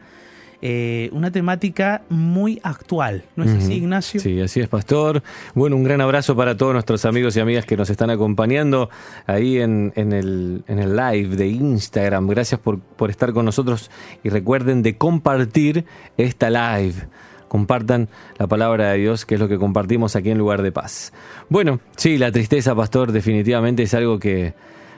Eh, 0.65 1.10
una 1.12 1.29
temática 1.29 2.03
muy 2.08 2.62
actual, 2.63 3.25
¿no 3.36 3.43
es 3.43 3.51
así, 3.51 3.74
Ignacio? 3.74 4.22
Sí, 4.22 4.39
así 4.39 4.62
es, 4.62 4.70
Pastor. 4.70 5.22
Bueno, 5.55 5.75
un 5.75 5.84
gran 5.84 6.00
abrazo 6.00 6.38
para 6.38 6.55
todos 6.55 6.72
nuestros 6.72 7.03
amigos 7.03 7.36
y 7.36 7.41
amigas 7.41 7.65
que 7.65 7.75
nos 7.75 7.89
están 7.89 8.10
acompañando 8.10 8.89
ahí 9.27 9.58
en, 9.58 9.91
el, 9.98 10.63
en 10.65 10.79
el, 10.79 10.96
live 10.96 11.36
de 11.36 11.48
Instagram. 11.50 12.27
Gracias 12.27 12.62
por, 12.62 12.79
por 12.79 13.10
estar 13.10 13.34
con 13.34 13.43
nosotros 13.43 13.91
y 14.24 14.29
recuerden 14.29 14.84
de 14.84 14.96
compartir 14.96 15.84
esta 16.15 16.50
live 16.50 17.10
compartan 17.50 18.08
la 18.38 18.48
palabra 18.48 18.91
de 18.91 19.00
Dios, 19.00 19.25
que 19.25 19.36
es 19.36 19.41
lo 19.41 19.50
que 19.50 19.58
compartimos 19.58 20.15
aquí 20.15 20.29
en 20.29 20.38
Lugar 20.38 20.62
de 20.62 20.72
Paz. 20.72 21.12
Bueno, 21.50 21.82
sí, 21.98 22.17
la 22.17 22.32
tristeza, 22.32 22.74
pastor, 22.74 23.12
definitivamente 23.12 23.84
es 23.84 23.93
algo 23.93 24.17
que, 24.17 24.53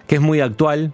que 0.06 0.16
es 0.16 0.22
muy 0.22 0.42
actual. 0.42 0.94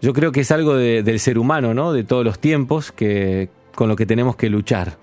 Yo 0.00 0.14
creo 0.14 0.32
que 0.32 0.40
es 0.40 0.50
algo 0.50 0.74
del 0.74 1.20
ser 1.20 1.38
humano, 1.38 1.74
¿no? 1.74 1.92
De 1.92 2.02
todos 2.02 2.24
los 2.24 2.38
tiempos, 2.38 2.92
que, 2.92 3.50
con 3.76 3.88
lo 3.88 3.94
que 3.94 4.06
tenemos 4.06 4.34
que 4.34 4.50
luchar. 4.50 4.98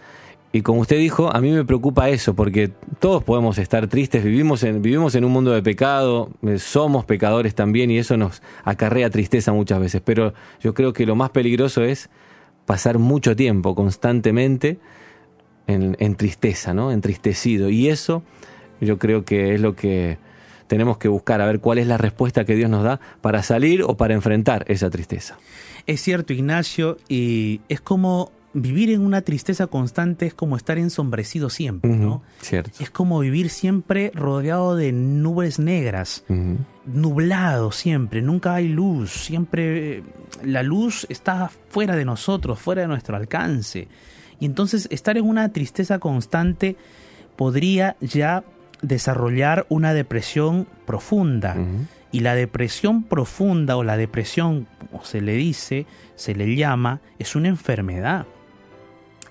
Y 0.51 0.61
como 0.61 0.81
usted 0.81 0.97
dijo, 0.97 1.33
a 1.33 1.39
mí 1.39 1.49
me 1.49 1.63
preocupa 1.63 2.09
eso, 2.09 2.35
porque 2.35 2.71
todos 2.99 3.23
podemos 3.23 3.57
estar 3.57 3.87
tristes, 3.87 4.23
vivimos 4.23 4.63
en, 4.63 4.81
vivimos 4.81 5.15
en 5.15 5.23
un 5.25 5.31
mundo 5.31 5.51
de 5.51 5.63
pecado, 5.63 6.29
eh, 6.43 6.59
somos 6.59 7.05
pecadores 7.05 7.55
también 7.55 7.89
y 7.89 7.97
eso 7.97 8.17
nos 8.17 8.43
acarrea 8.63 9.09
tristeza 9.09 9.51
muchas 9.51 9.79
veces, 9.79 10.01
pero 10.05 10.33
yo 10.61 10.75
creo 10.75 10.93
que 10.93 11.07
lo 11.07 11.15
más 11.15 11.31
peligroso 11.31 11.83
es 11.83 12.09
pasar 12.65 12.99
mucho 12.99 13.35
tiempo 13.35 13.73
constantemente 13.73 14.77
en, 15.65 15.95
en 15.99 16.15
tristeza, 16.15 16.73
¿no? 16.73 16.91
Entristecido. 16.91 17.69
Y 17.69 17.89
eso 17.89 18.21
yo 18.79 18.99
creo 18.99 19.25
que 19.25 19.55
es 19.55 19.61
lo 19.61 19.75
que 19.75 20.17
tenemos 20.67 20.97
que 20.97 21.07
buscar, 21.07 21.41
a 21.41 21.47
ver 21.47 21.61
cuál 21.61 21.79
es 21.79 21.87
la 21.87 21.97
respuesta 21.97 22.45
que 22.45 22.55
Dios 22.55 22.69
nos 22.69 22.83
da 22.83 22.99
para 23.21 23.41
salir 23.41 23.81
o 23.83 23.97
para 23.97 24.13
enfrentar 24.13 24.65
esa 24.67 24.91
tristeza. 24.91 25.37
Es 25.87 26.01
cierto, 26.01 26.31
Ignacio, 26.31 26.97
y 27.09 27.61
es 27.69 27.81
como 27.81 28.31
vivir 28.53 28.91
en 28.91 29.01
una 29.01 29.21
tristeza 29.21 29.67
constante 29.67 30.27
es 30.27 30.33
como 30.33 30.55
estar 30.57 30.77
ensombrecido 30.77 31.49
siempre, 31.49 31.91
¿no? 31.91 32.21
Cierto. 32.41 32.71
Es 32.79 32.89
como 32.89 33.19
vivir 33.19 33.49
siempre 33.49 34.11
rodeado 34.13 34.75
de 34.75 34.91
nubes 34.91 35.59
negras, 35.59 36.23
nublado 36.85 37.71
siempre, 37.71 38.21
nunca 38.21 38.55
hay 38.55 38.67
luz, 38.67 39.11
siempre 39.11 40.03
la 40.43 40.63
luz 40.63 41.05
está 41.09 41.49
fuera 41.69 41.95
de 41.95 42.05
nosotros, 42.05 42.59
fuera 42.59 42.83
de 42.83 42.87
nuestro 42.87 43.15
alcance. 43.15 43.87
Y 44.39 44.45
entonces 44.45 44.87
estar 44.91 45.17
en 45.17 45.25
una 45.25 45.49
tristeza 45.49 45.99
constante 45.99 46.75
podría 47.35 47.95
ya 48.01 48.43
desarrollar 48.81 49.65
una 49.69 49.93
depresión 49.93 50.67
profunda. 50.85 51.55
Y 52.11 52.19
la 52.19 52.35
depresión 52.35 53.03
profunda 53.03 53.75
o 53.75 53.83
la 53.83 53.97
depresión, 53.97 54.67
como 54.77 55.03
se 55.03 55.19
le 55.21 55.33
dice, 55.33 55.87
se 56.15 56.35
le 56.35 56.55
llama, 56.55 57.01
es 57.17 57.35
una 57.35 57.47
enfermedad. 57.47 58.27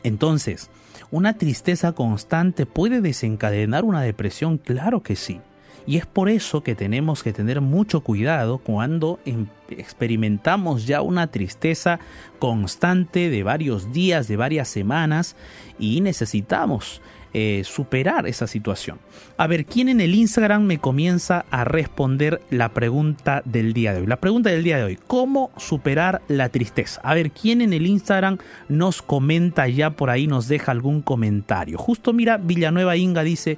Entonces, 0.03 0.71
¿una 1.11 1.39
tristeza 1.39 1.93
constante 1.93 2.67
puede 2.67 3.01
desencadenar 3.01 3.85
una 3.85 4.03
depresión? 4.03 4.59
Claro 4.59 5.03
que 5.03 5.17
sí. 5.17 5.41
Y 5.87 5.97
es 5.97 6.07
por 6.07 6.29
eso 6.29 6.63
que 6.63 6.75
tenemos 6.75 7.23
que 7.23 7.33
tener 7.33 7.61
mucho 7.61 8.03
cuidado 8.03 8.59
cuando 8.59 9.19
em, 9.25 9.47
experimentamos 9.69 10.87
ya 10.87 11.03
una 11.03 11.27
tristeza 11.27 11.99
constante 12.39 13.31
de 13.31 13.43
varios 13.43 13.93
días, 13.93 14.29
de 14.29 14.37
varias 14.37 14.69
semanas 14.69 15.35
y 15.79 16.01
necesitamos 16.01 17.01
eh, 17.35 17.63
superar 17.65 18.27
esa 18.27 18.47
situación. 18.47 18.99
A 19.39 19.47
ver, 19.47 19.65
¿quién 19.65 19.89
en 19.89 20.03
el 20.03 20.15
Instagram 20.15 20.65
me 20.65 20.79
comienza 20.79 21.47
a 21.51 21.65
responder 21.65 22.43
la 22.51 22.71
pregunta 22.71 23.41
del 23.47 23.73
día 23.73 23.95
de 23.95 24.01
hoy? 24.01 24.07
La 24.07 24.21
pregunta 24.21 24.51
del 24.51 24.63
día 24.63 24.77
de 24.77 24.85
hoy, 24.85 24.99
¿cómo 25.07 25.51
superar 25.57 26.21
la 26.29 26.51
tristeza? 26.51 27.01
A 27.03 27.15
ver, 27.15 27.31
¿quién 27.31 27.63
en 27.63 27.73
el 27.73 27.87
Instagram 27.87 28.37
nos 28.69 29.01
comenta 29.01 29.67
ya 29.67 29.91
por 29.91 30.11
ahí, 30.11 30.27
nos 30.27 30.47
deja 30.47 30.73
algún 30.73 31.01
comentario? 31.01 31.79
Justo 31.79 32.13
mira, 32.13 32.37
Villanueva 32.37 32.97
Inga 32.97 33.23
dice, 33.23 33.57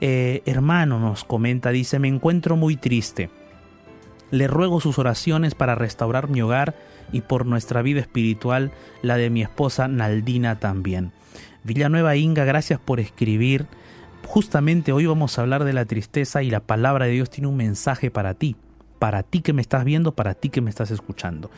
eh, 0.00 0.42
hermano 0.44 0.98
nos 0.98 1.22
comenta, 1.22 1.70
dice, 1.70 1.98
me 2.00 2.08
encuentro 2.08 2.56
muy 2.56 2.76
triste. 2.76 3.30
Le 4.32 4.48
ruego 4.48 4.80
sus 4.80 4.98
oraciones 4.98 5.54
para 5.54 5.76
restaurar 5.76 6.28
mi 6.28 6.42
hogar 6.42 6.74
y 7.12 7.20
por 7.20 7.46
nuestra 7.46 7.80
vida 7.82 8.00
espiritual, 8.00 8.72
la 9.02 9.16
de 9.16 9.30
mi 9.30 9.42
esposa 9.42 9.86
Naldina 9.86 10.58
también. 10.58 11.12
Villanueva 11.64 12.14
Inga, 12.14 12.44
gracias 12.44 12.78
por 12.78 13.00
escribir. 13.00 13.66
Justamente 14.26 14.92
hoy 14.92 15.06
vamos 15.06 15.38
a 15.38 15.42
hablar 15.42 15.64
de 15.64 15.72
la 15.72 15.86
tristeza 15.86 16.42
y 16.42 16.50
la 16.50 16.60
palabra 16.60 17.06
de 17.06 17.12
Dios 17.12 17.30
tiene 17.30 17.48
un 17.48 17.56
mensaje 17.56 18.10
para 18.10 18.34
ti, 18.34 18.54
para 18.98 19.22
ti 19.22 19.40
que 19.40 19.54
me 19.54 19.62
estás 19.62 19.84
viendo, 19.84 20.12
para 20.12 20.34
ti 20.34 20.50
que 20.50 20.60
me 20.60 20.68
estás 20.68 20.90
escuchando. 20.90 21.50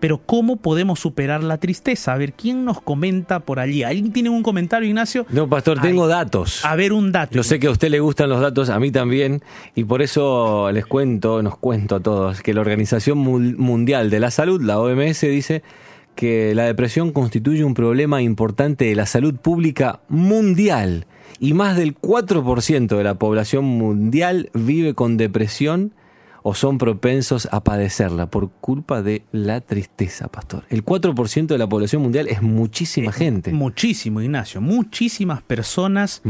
Pero 0.00 0.18
¿cómo 0.18 0.56
podemos 0.56 0.98
superar 0.98 1.44
la 1.44 1.58
tristeza? 1.58 2.12
A 2.12 2.16
ver, 2.16 2.32
¿quién 2.32 2.64
nos 2.64 2.80
comenta 2.80 3.38
por 3.38 3.60
allí? 3.60 3.84
¿Alguien 3.84 4.12
tiene 4.12 4.30
un 4.30 4.42
comentario, 4.42 4.88
Ignacio? 4.88 5.26
No, 5.30 5.48
pastor, 5.48 5.80
tengo 5.80 6.08
datos. 6.08 6.64
A 6.64 6.74
ver, 6.74 6.92
un 6.92 7.12
dato. 7.12 7.32
Yo 7.32 7.44
sé 7.44 7.60
que 7.60 7.68
a 7.68 7.70
usted 7.70 7.88
le 7.88 8.00
gustan 8.00 8.28
los 8.28 8.40
datos, 8.40 8.68
a 8.68 8.80
mí 8.80 8.90
también, 8.90 9.42
y 9.76 9.84
por 9.84 10.02
eso 10.02 10.72
les 10.72 10.86
cuento, 10.86 11.40
nos 11.40 11.56
cuento 11.56 11.96
a 11.96 12.00
todos, 12.00 12.42
que 12.42 12.52
la 12.52 12.62
Organización 12.62 13.18
Mundial 13.18 14.10
de 14.10 14.18
la 14.18 14.32
Salud, 14.32 14.60
la 14.60 14.80
OMS, 14.80 15.20
dice 15.20 15.62
que 16.14 16.54
la 16.54 16.64
depresión 16.64 17.12
constituye 17.12 17.64
un 17.64 17.74
problema 17.74 18.22
importante 18.22 18.84
de 18.84 18.94
la 18.94 19.06
salud 19.06 19.34
pública 19.36 20.00
mundial 20.08 21.06
y 21.38 21.54
más 21.54 21.76
del 21.76 21.98
4% 21.98 22.96
de 22.96 23.04
la 23.04 23.14
población 23.18 23.64
mundial 23.64 24.50
vive 24.54 24.94
con 24.94 25.16
depresión 25.16 25.92
o 26.42 26.54
son 26.54 26.78
propensos 26.78 27.48
a 27.52 27.62
padecerla 27.62 28.28
por 28.28 28.50
culpa 28.50 29.02
de 29.02 29.24
la 29.32 29.60
tristeza, 29.60 30.28
pastor. 30.28 30.64
El 30.70 30.84
4% 30.84 31.46
de 31.46 31.58
la 31.58 31.68
población 31.68 32.02
mundial 32.02 32.28
es 32.28 32.42
muchísima 32.42 33.12
gente. 33.12 33.52
Muchísimo, 33.52 34.20
Ignacio. 34.20 34.60
Muchísimas 34.60 35.42
personas 35.42 36.22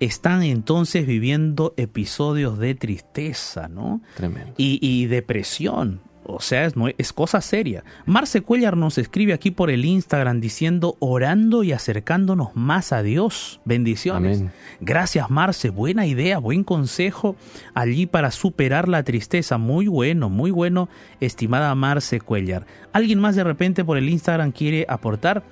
están 0.00 0.42
entonces 0.42 1.06
viviendo 1.06 1.74
episodios 1.76 2.58
de 2.58 2.74
tristeza, 2.74 3.68
¿no? 3.68 4.00
Tremendo. 4.16 4.52
Y, 4.56 4.78
y 4.80 5.06
depresión. 5.06 6.00
O 6.24 6.40
sea, 6.40 6.66
es, 6.66 6.74
es, 6.98 7.12
cosa 7.12 7.40
seria. 7.40 7.82
Marce 8.06 8.42
Cuellar 8.42 8.76
nos 8.76 8.96
escribe 8.96 9.32
aquí 9.32 9.50
por 9.50 9.70
el 9.70 9.84
Instagram 9.84 10.40
diciendo 10.40 10.96
orando 11.00 11.64
y 11.64 11.72
acercándonos 11.72 12.54
más 12.54 12.92
a 12.92 13.02
Dios. 13.02 13.60
Bendiciones. 13.64 14.44
Gracias 14.80 15.30
Marce, 15.30 15.70
buena 15.70 16.06
idea, 16.06 16.38
buen 16.38 16.62
consejo 16.62 17.34
allí 17.74 18.06
para 18.06 18.30
superar 18.30 18.88
la 18.88 19.02
tristeza. 19.02 19.58
Muy 19.58 19.88
bueno, 19.88 20.30
muy 20.30 20.52
bueno, 20.52 20.88
estimada 21.20 21.74
Marce 21.74 22.20
Cuellar. 22.20 22.66
¿Alguien 22.92 23.18
más 23.18 23.34
de 23.34 23.44
repente 23.44 23.84
por 23.84 23.98
el 23.98 24.08
Instagram 24.08 24.52
quiere 24.52 24.86
aportar? 24.88 25.42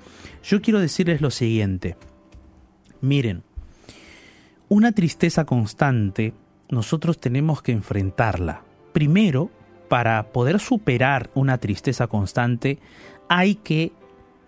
Yo 0.43 0.61
quiero 0.61 0.79
decirles 0.79 1.19
lo 1.19 1.31
siguiente. 1.31 1.97
Miren, 3.01 3.43
una 4.69 4.93
tristeza 4.93 5.43
constante 5.43 6.33
nosotros 6.69 7.19
tenemos 7.19 7.61
que 7.61 7.73
enfrentarla. 7.73 8.63
Primero, 8.93 9.51
para 9.91 10.31
poder 10.31 10.61
superar 10.61 11.29
una 11.33 11.57
tristeza 11.57 12.07
constante, 12.07 12.79
hay 13.27 13.55
que 13.55 13.91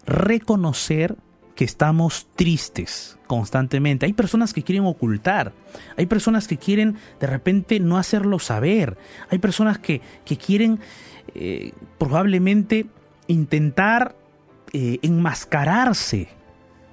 reconocer 0.06 1.18
que 1.54 1.66
estamos 1.66 2.30
tristes 2.38 3.20
constantemente. 3.28 4.06
Hay 4.06 4.14
personas 4.14 4.54
que 4.54 4.64
quieren 4.64 4.86
ocultar, 4.86 5.52
hay 5.98 6.06
personas 6.06 6.48
que 6.48 6.56
quieren 6.56 6.96
de 7.20 7.28
repente 7.28 7.82
no 7.82 7.98
hacerlo 7.98 8.40
saber, 8.40 8.98
hay 9.30 9.40
personas 9.40 9.80
que, 9.80 10.00
quieren 10.24 10.80
eh, 11.36 11.74
probablemente 11.98 12.86
intentar 13.28 14.16
eh, 14.72 15.00
enmascararse, 15.02 16.30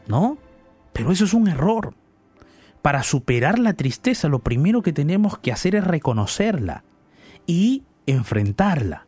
¿no? 0.09 0.39
Pero 0.93 1.13
eso 1.13 1.25
es 1.25 1.35
un 1.35 1.47
error. 1.47 1.95
Para 2.83 3.05
superar 3.05 3.61
la 3.61 3.75
tristeza 3.75 4.29
lo 4.29 4.41
primero 4.41 4.83
que 4.83 4.93
tenemos 4.93 5.39
que 5.39 5.53
hacer 5.53 5.77
es 5.77 5.85
reconocerla 5.85 6.83
y 7.47 7.85
enfrentarla. 8.13 9.07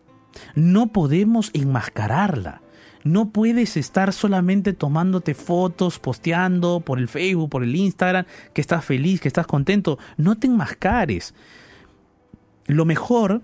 No 0.55 0.89
podemos 0.89 1.51
enmascararla. 1.53 2.63
No 3.05 3.31
puedes 3.31 3.77
estar 3.77 4.13
solamente 4.13 4.73
tomándote 4.73 5.35
fotos, 5.35 5.99
posteando 5.99 6.81
por 6.81 6.99
el 6.99 7.09
Facebook, 7.09 7.51
por 7.51 7.65
el 7.65 7.75
Instagram, 7.75 8.27
que 8.55 8.61
estás 8.61 8.85
feliz, 8.85 9.21
que 9.21 9.29
estás 9.29 9.47
contento. 9.47 9.99
No 10.17 10.37
te 10.37 10.47
enmascares. 10.47 11.35
Lo 12.67 12.85
mejor 12.85 13.43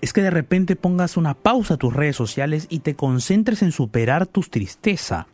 es 0.00 0.12
que 0.12 0.22
de 0.22 0.30
repente 0.30 0.76
pongas 0.76 1.16
una 1.16 1.34
pausa 1.34 1.74
a 1.74 1.76
tus 1.76 1.92
redes 1.92 2.14
sociales 2.14 2.66
y 2.70 2.80
te 2.80 2.94
concentres 2.94 3.62
en 3.62 3.72
superar 3.72 4.26
tu 4.26 4.42
tristeza, 4.42 5.26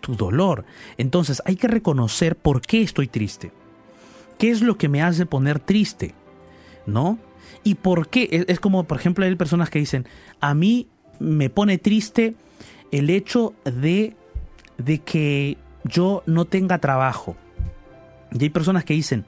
tu 0.00 0.14
dolor. 0.14 0.64
Entonces 0.96 1.42
hay 1.44 1.56
que 1.56 1.68
reconocer 1.68 2.34
por 2.34 2.62
qué 2.62 2.80
estoy 2.80 3.08
triste. 3.08 3.52
¿Qué 4.38 4.50
es 4.50 4.62
lo 4.62 4.78
que 4.78 4.88
me 4.88 5.02
hace 5.02 5.26
poner 5.26 5.58
triste? 5.58 6.14
¿No? 6.86 7.18
¿Y 7.66 7.74
por 7.74 8.06
qué? 8.06 8.44
Es, 8.46 8.60
como, 8.60 8.84
por 8.84 8.96
ejemplo, 8.96 9.24
hay 9.24 9.34
personas 9.34 9.70
que 9.70 9.80
dicen, 9.80 10.06
a 10.40 10.54
mí 10.54 10.86
me 11.18 11.50
pone 11.50 11.78
triste 11.78 12.36
el 12.92 13.10
hecho 13.10 13.54
de, 13.64 14.14
de 14.78 15.00
que 15.00 15.58
yo 15.82 16.22
no 16.26 16.44
tenga 16.44 16.78
trabajo. 16.78 17.34
Y 18.30 18.40
hay 18.40 18.50
personas 18.50 18.84
que 18.84 18.94
dicen, 18.94 19.24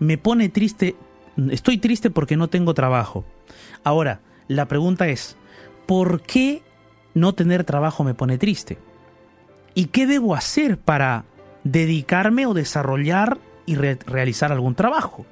me 0.00 0.18
pone 0.18 0.48
triste, 0.48 0.96
estoy 1.52 1.78
triste 1.78 2.10
porque 2.10 2.36
no 2.36 2.48
tengo 2.48 2.74
trabajo. 2.74 3.24
Ahora, 3.84 4.20
la 4.48 4.66
pregunta 4.66 5.06
es, 5.06 5.36
¿por 5.86 6.22
qué 6.22 6.64
no 7.14 7.34
tener 7.34 7.62
trabajo 7.62 8.02
me 8.02 8.14
pone 8.14 8.36
triste? 8.36 8.78
¿Y 9.74 9.84
qué 9.84 10.08
debo 10.08 10.34
hacer 10.34 10.76
para 10.76 11.24
dedicarme 11.62 12.46
o 12.46 12.52
desarrollar 12.52 13.38
y 13.64 13.76
realizar 13.76 14.50
algún 14.50 14.74
trabajo? 14.74 15.24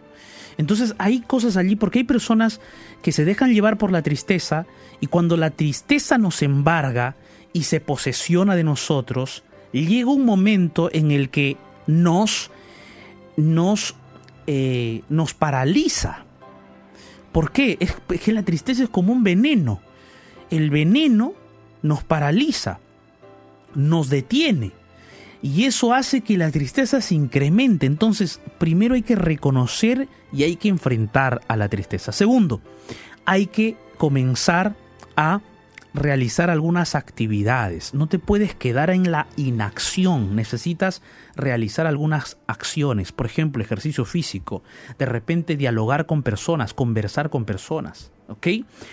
Entonces 0.58 0.94
hay 0.98 1.20
cosas 1.20 1.56
allí 1.56 1.76
porque 1.76 2.00
hay 2.00 2.04
personas 2.04 2.60
que 3.02 3.12
se 3.12 3.24
dejan 3.24 3.52
llevar 3.52 3.78
por 3.78 3.92
la 3.92 4.02
tristeza 4.02 4.66
y 5.00 5.06
cuando 5.06 5.36
la 5.36 5.50
tristeza 5.50 6.18
nos 6.18 6.42
embarga 6.42 7.16
y 7.52 7.64
se 7.64 7.80
posesiona 7.80 8.56
de 8.56 8.64
nosotros, 8.64 9.42
llega 9.72 10.10
un 10.10 10.24
momento 10.24 10.90
en 10.92 11.10
el 11.10 11.30
que 11.30 11.56
nos, 11.86 12.50
nos, 13.36 13.94
eh, 14.46 15.02
nos 15.08 15.34
paraliza. 15.34 16.24
¿Por 17.32 17.50
qué? 17.50 17.76
Es 17.80 18.20
que 18.20 18.32
la 18.32 18.44
tristeza 18.44 18.84
es 18.84 18.88
como 18.88 19.12
un 19.12 19.24
veneno. 19.24 19.80
El 20.50 20.70
veneno 20.70 21.34
nos 21.82 22.04
paraliza, 22.04 22.78
nos 23.74 24.08
detiene 24.08 24.72
y 25.44 25.66
eso 25.66 25.92
hace 25.92 26.22
que 26.22 26.38
la 26.38 26.50
tristeza 26.50 27.02
se 27.02 27.14
incremente. 27.14 27.84
Entonces, 27.84 28.40
primero 28.56 28.94
hay 28.94 29.02
que 29.02 29.14
reconocer 29.14 30.08
y 30.32 30.44
hay 30.44 30.56
que 30.56 30.70
enfrentar 30.70 31.42
a 31.48 31.56
la 31.58 31.68
tristeza. 31.68 32.12
Segundo, 32.12 32.62
hay 33.26 33.48
que 33.48 33.76
comenzar 33.98 34.74
a 35.16 35.42
realizar 35.92 36.48
algunas 36.48 36.94
actividades. 36.94 37.92
No 37.92 38.06
te 38.06 38.18
puedes 38.18 38.54
quedar 38.54 38.88
en 38.88 39.12
la 39.12 39.26
inacción. 39.36 40.34
Necesitas 40.34 41.02
realizar 41.36 41.86
algunas 41.86 42.38
acciones. 42.46 43.12
Por 43.12 43.26
ejemplo, 43.26 43.62
ejercicio 43.62 44.06
físico. 44.06 44.62
De 44.98 45.04
repente 45.04 45.56
dialogar 45.56 46.06
con 46.06 46.22
personas, 46.22 46.72
conversar 46.72 47.28
con 47.28 47.44
personas. 47.44 48.12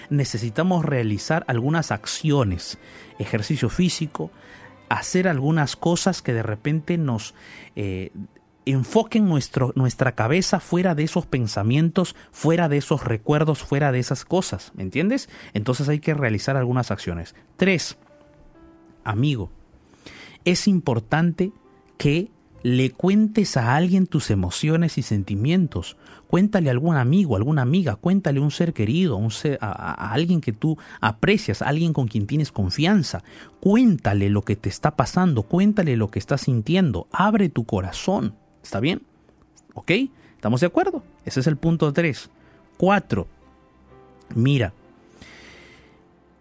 Necesitamos 0.09 0.83
realizar 0.83 1.45
algunas 1.47 1.91
acciones. 1.91 2.77
Ejercicio 3.19 3.69
físico, 3.69 4.31
hacer 4.93 5.27
algunas 5.27 5.75
cosas 5.75 6.21
que 6.21 6.33
de 6.33 6.43
repente 6.43 6.97
nos 6.97 7.33
eh, 7.75 8.11
enfoquen 8.65 9.27
nuestro, 9.27 9.73
nuestra 9.75 10.13
cabeza 10.13 10.59
fuera 10.59 10.95
de 10.95 11.03
esos 11.03 11.25
pensamientos, 11.25 12.15
fuera 12.31 12.69
de 12.69 12.77
esos 12.77 13.03
recuerdos, 13.03 13.59
fuera 13.59 13.91
de 13.91 13.99
esas 13.99 14.25
cosas, 14.25 14.71
¿me 14.75 14.83
entiendes? 14.83 15.29
Entonces 15.53 15.89
hay 15.89 15.99
que 15.99 16.13
realizar 16.13 16.57
algunas 16.57 16.91
acciones. 16.91 17.35
Tres, 17.57 17.97
amigo, 19.03 19.49
es 20.45 20.67
importante 20.67 21.51
que 21.97 22.29
le 22.63 22.91
cuentes 22.91 23.57
a 23.57 23.75
alguien 23.75 24.05
tus 24.07 24.29
emociones 24.29 24.97
y 24.97 25.01
sentimientos. 25.01 25.97
Cuéntale 26.31 26.69
a 26.69 26.71
algún 26.71 26.95
amigo, 26.95 27.35
alguna 27.35 27.61
amiga, 27.61 27.97
cuéntale 27.97 28.39
a 28.39 28.41
un 28.41 28.51
ser 28.51 28.71
querido, 28.71 29.19
a, 29.59 30.13
alguien 30.13 30.39
que 30.39 30.53
tú 30.53 30.77
aprecias, 31.01 31.61
a 31.61 31.67
alguien 31.67 31.91
con 31.91 32.07
quien 32.07 32.25
tienes 32.25 32.53
confianza. 32.53 33.21
Cuéntale 33.59 34.29
lo 34.29 34.41
que 34.43 34.55
te 34.55 34.69
está 34.69 34.95
pasando, 34.95 35.43
cuéntale 35.43 35.97
lo 35.97 36.09
que 36.09 36.19
estás 36.19 36.39
sintiendo. 36.39 37.07
Abre 37.11 37.49
tu 37.49 37.65
corazón. 37.65 38.33
¿Está 38.63 38.79
bien? 38.79 39.01
¿Ok? 39.73 39.91
¿Estamos 40.37 40.61
de 40.61 40.67
acuerdo? 40.67 41.03
Ese 41.25 41.41
es 41.41 41.47
el 41.47 41.57
punto 41.57 41.91
3. 41.91 42.29
4. 42.77 43.27
Mira, 44.33 44.71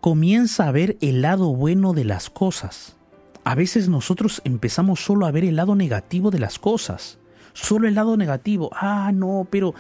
comienza 0.01 0.69
a 0.69 0.71
ver 0.71 0.99
el 1.01 1.21
lado 1.21 1.53
bueno 1.53 1.95
de 1.95 2.05
las 2.05 2.31
cosas. 2.31 2.95
A 3.43 3.57
veces 3.57 3.89
nosotros 3.89 4.41
empezamos 4.45 5.01
solo 5.01 5.27
a 5.27 5.33
ver 5.33 5.45
el 5.45 5.57
lado 5.57 5.75
negativo 5.75 6.31
de 6.31 6.39
las 6.39 6.61
cosas 6.61 7.19
solo 7.53 7.89
el 7.89 7.95
lado 7.95 8.17
negativo. 8.17 8.71
Ah, 8.73 9.11
no, 9.15 9.47
pero 9.51 9.75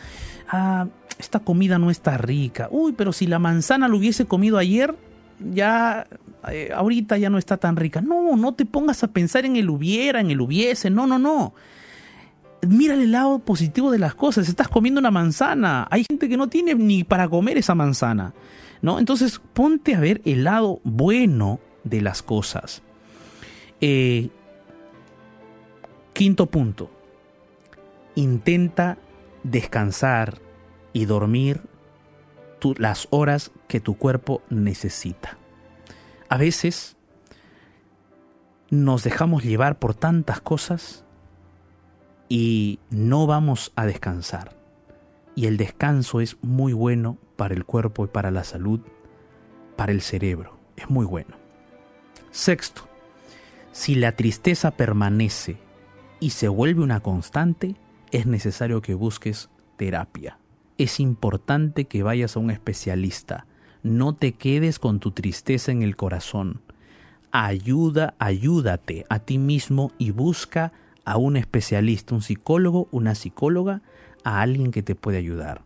ah, 0.48 0.86
esta 1.18 1.40
comida 1.40 1.78
no 1.78 1.90
está 1.90 2.18
rica. 2.18 2.68
Uy, 2.70 2.92
pero 2.92 3.12
si 3.12 3.26
la 3.26 3.38
manzana 3.38 3.88
lo 3.88 3.98
hubiese 3.98 4.26
comido 4.26 4.58
ayer, 4.58 4.94
ya 5.52 6.06
eh, 6.50 6.70
ahorita 6.74 7.18
ya 7.18 7.30
no 7.30 7.38
está 7.38 7.56
tan 7.56 7.76
rica. 7.76 8.00
No, 8.00 8.36
no 8.36 8.54
te 8.54 8.66
pongas 8.66 9.02
a 9.04 9.08
pensar 9.08 9.44
en 9.44 9.56
el 9.56 9.70
hubiera, 9.70 10.20
en 10.20 10.30
el 10.30 10.40
hubiese. 10.40 10.90
No, 10.90 11.06
no, 11.06 11.18
no. 11.18 11.54
mira 12.66 12.94
el 12.94 13.12
lado 13.12 13.38
positivo 13.40 13.90
de 13.90 13.98
las 13.98 14.14
cosas. 14.14 14.48
Estás 14.48 14.68
comiendo 14.68 15.00
una 15.00 15.10
manzana. 15.10 15.86
Hay 15.90 16.04
gente 16.08 16.28
que 16.28 16.36
no 16.36 16.48
tiene 16.48 16.74
ni 16.74 17.04
para 17.04 17.28
comer 17.28 17.58
esa 17.58 17.74
manzana. 17.74 18.32
¿no? 18.82 18.98
Entonces 18.98 19.40
ponte 19.52 19.94
a 19.94 20.00
ver 20.00 20.20
el 20.24 20.44
lado 20.44 20.80
bueno 20.84 21.60
de 21.84 22.00
las 22.00 22.22
cosas. 22.22 22.82
Eh, 23.80 24.28
quinto 26.12 26.46
punto. 26.46 26.90
Intenta 28.20 28.98
descansar 29.44 30.42
y 30.92 31.06
dormir 31.06 31.62
las 32.76 33.08
horas 33.08 33.50
que 33.66 33.80
tu 33.80 33.96
cuerpo 33.96 34.42
necesita. 34.50 35.38
A 36.28 36.36
veces 36.36 36.98
nos 38.68 39.04
dejamos 39.04 39.42
llevar 39.42 39.78
por 39.78 39.94
tantas 39.94 40.42
cosas 40.42 41.06
y 42.28 42.78
no 42.90 43.26
vamos 43.26 43.72
a 43.74 43.86
descansar. 43.86 44.54
Y 45.34 45.46
el 45.46 45.56
descanso 45.56 46.20
es 46.20 46.36
muy 46.42 46.74
bueno 46.74 47.16
para 47.36 47.54
el 47.54 47.64
cuerpo 47.64 48.04
y 48.04 48.08
para 48.08 48.30
la 48.30 48.44
salud, 48.44 48.80
para 49.76 49.92
el 49.92 50.02
cerebro. 50.02 50.58
Es 50.76 50.90
muy 50.90 51.06
bueno. 51.06 51.36
Sexto, 52.30 52.82
si 53.72 53.94
la 53.94 54.12
tristeza 54.12 54.72
permanece 54.72 55.56
y 56.20 56.30
se 56.30 56.48
vuelve 56.48 56.82
una 56.82 57.00
constante, 57.00 57.76
es 58.12 58.26
necesario 58.26 58.82
que 58.82 58.94
busques 58.94 59.50
terapia. 59.76 60.38
Es 60.78 61.00
importante 61.00 61.84
que 61.84 62.02
vayas 62.02 62.36
a 62.36 62.40
un 62.40 62.50
especialista. 62.50 63.46
No 63.82 64.14
te 64.14 64.32
quedes 64.32 64.78
con 64.78 65.00
tu 65.00 65.12
tristeza 65.12 65.72
en 65.72 65.82
el 65.82 65.96
corazón. 65.96 66.60
Ayuda, 67.32 68.14
ayúdate 68.18 69.06
a 69.08 69.20
ti 69.20 69.38
mismo 69.38 69.92
y 69.98 70.10
busca 70.10 70.72
a 71.04 71.16
un 71.16 71.36
especialista, 71.36 72.14
un 72.14 72.22
psicólogo, 72.22 72.88
una 72.90 73.14
psicóloga, 73.14 73.82
a 74.24 74.42
alguien 74.42 74.70
que 74.70 74.82
te 74.82 74.94
puede 74.94 75.18
ayudar. 75.18 75.62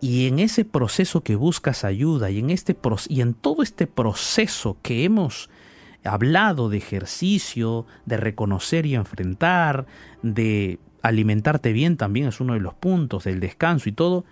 Y 0.00 0.28
en 0.28 0.38
ese 0.38 0.64
proceso 0.64 1.22
que 1.22 1.34
buscas 1.34 1.84
ayuda 1.84 2.30
y 2.30 2.38
en, 2.38 2.50
este, 2.50 2.76
y 3.08 3.20
en 3.20 3.34
todo 3.34 3.62
este 3.62 3.86
proceso 3.86 4.76
que 4.82 5.04
hemos 5.04 5.50
hablado 6.04 6.68
de 6.68 6.78
ejercicio, 6.78 7.86
de 8.06 8.16
reconocer 8.16 8.86
y 8.86 8.94
enfrentar, 8.94 9.86
de 10.22 10.78
alimentarte 11.02 11.72
bien 11.72 11.96
también 11.96 12.28
es 12.28 12.40
uno 12.40 12.54
de 12.54 12.60
los 12.60 12.74
puntos, 12.74 13.24
del 13.24 13.40
descanso 13.40 13.88
y 13.88 13.92
todo, 13.92 14.24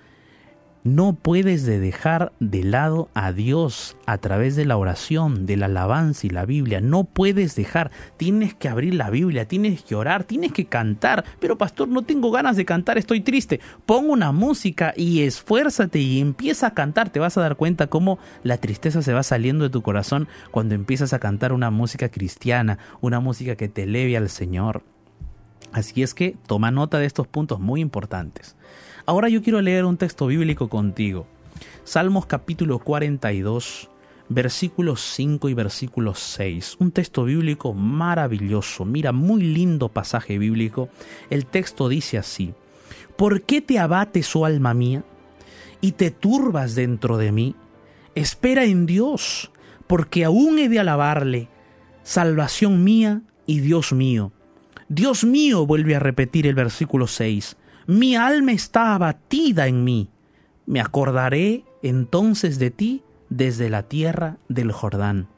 no 0.86 1.14
puedes 1.14 1.66
de 1.66 1.80
dejar 1.80 2.32
de 2.38 2.62
lado 2.62 3.08
a 3.12 3.32
Dios 3.32 3.96
a 4.06 4.18
través 4.18 4.54
de 4.54 4.64
la 4.64 4.76
oración, 4.76 5.44
de 5.44 5.56
la 5.56 5.66
alabanza 5.66 6.28
y 6.28 6.30
la 6.30 6.46
Biblia. 6.46 6.80
No 6.80 7.02
puedes 7.02 7.56
dejar. 7.56 7.90
Tienes 8.16 8.54
que 8.54 8.68
abrir 8.68 8.94
la 8.94 9.10
Biblia, 9.10 9.48
tienes 9.48 9.82
que 9.82 9.96
orar, 9.96 10.22
tienes 10.22 10.52
que 10.52 10.66
cantar. 10.66 11.24
Pero 11.40 11.58
pastor, 11.58 11.88
no 11.88 12.02
tengo 12.02 12.30
ganas 12.30 12.56
de 12.56 12.64
cantar, 12.64 12.98
estoy 12.98 13.20
triste. 13.20 13.58
Pon 13.84 14.08
una 14.08 14.30
música 14.30 14.94
y 14.96 15.22
esfuérzate 15.22 15.98
y 15.98 16.20
empieza 16.20 16.68
a 16.68 16.74
cantar. 16.74 17.10
Te 17.10 17.18
vas 17.18 17.36
a 17.36 17.40
dar 17.40 17.56
cuenta 17.56 17.88
cómo 17.88 18.20
la 18.44 18.58
tristeza 18.58 19.02
se 19.02 19.12
va 19.12 19.24
saliendo 19.24 19.64
de 19.64 19.70
tu 19.70 19.82
corazón 19.82 20.28
cuando 20.52 20.76
empiezas 20.76 21.12
a 21.12 21.18
cantar 21.18 21.52
una 21.52 21.72
música 21.72 22.10
cristiana, 22.10 22.78
una 23.00 23.18
música 23.18 23.56
que 23.56 23.68
te 23.68 23.82
eleve 23.82 24.16
al 24.16 24.28
Señor. 24.28 24.84
Así 25.76 26.02
es 26.02 26.14
que 26.14 26.34
toma 26.46 26.70
nota 26.70 26.98
de 26.98 27.04
estos 27.04 27.26
puntos 27.26 27.60
muy 27.60 27.82
importantes. 27.82 28.56
Ahora 29.04 29.28
yo 29.28 29.42
quiero 29.42 29.60
leer 29.60 29.84
un 29.84 29.98
texto 29.98 30.26
bíblico 30.26 30.70
contigo. 30.70 31.26
Salmos 31.84 32.24
capítulo 32.24 32.78
42, 32.78 33.90
versículos 34.30 35.02
5 35.02 35.50
y 35.50 35.52
versículos 35.52 36.18
6. 36.18 36.76
Un 36.78 36.92
texto 36.92 37.24
bíblico 37.24 37.74
maravilloso. 37.74 38.86
Mira, 38.86 39.12
muy 39.12 39.42
lindo 39.42 39.90
pasaje 39.90 40.38
bíblico. 40.38 40.88
El 41.28 41.44
texto 41.44 41.90
dice 41.90 42.16
así. 42.16 42.54
¿Por 43.18 43.42
qué 43.42 43.60
te 43.60 43.78
abates, 43.78 44.34
oh 44.34 44.46
alma 44.46 44.72
mía, 44.72 45.04
y 45.82 45.92
te 45.92 46.10
turbas 46.10 46.74
dentro 46.74 47.18
de 47.18 47.32
mí? 47.32 47.54
Espera 48.14 48.64
en 48.64 48.86
Dios, 48.86 49.50
porque 49.86 50.24
aún 50.24 50.58
he 50.58 50.70
de 50.70 50.78
alabarle, 50.78 51.50
salvación 52.02 52.82
mía 52.82 53.20
y 53.44 53.60
Dios 53.60 53.92
mío. 53.92 54.32
Dios 54.88 55.24
mío, 55.24 55.66
vuelve 55.66 55.96
a 55.96 55.98
repetir 55.98 56.46
el 56.46 56.54
versículo 56.54 57.06
6 57.06 57.56
mi 57.86 58.16
alma 58.16 58.50
está 58.50 58.94
abatida 58.94 59.68
en 59.68 59.84
mí. 59.84 60.10
Me 60.66 60.80
acordaré 60.80 61.64
entonces 61.82 62.58
de 62.58 62.72
ti 62.72 63.04
desde 63.30 63.70
la 63.70 63.84
tierra 63.84 64.38
del 64.48 64.72
Jordán. 64.72 65.28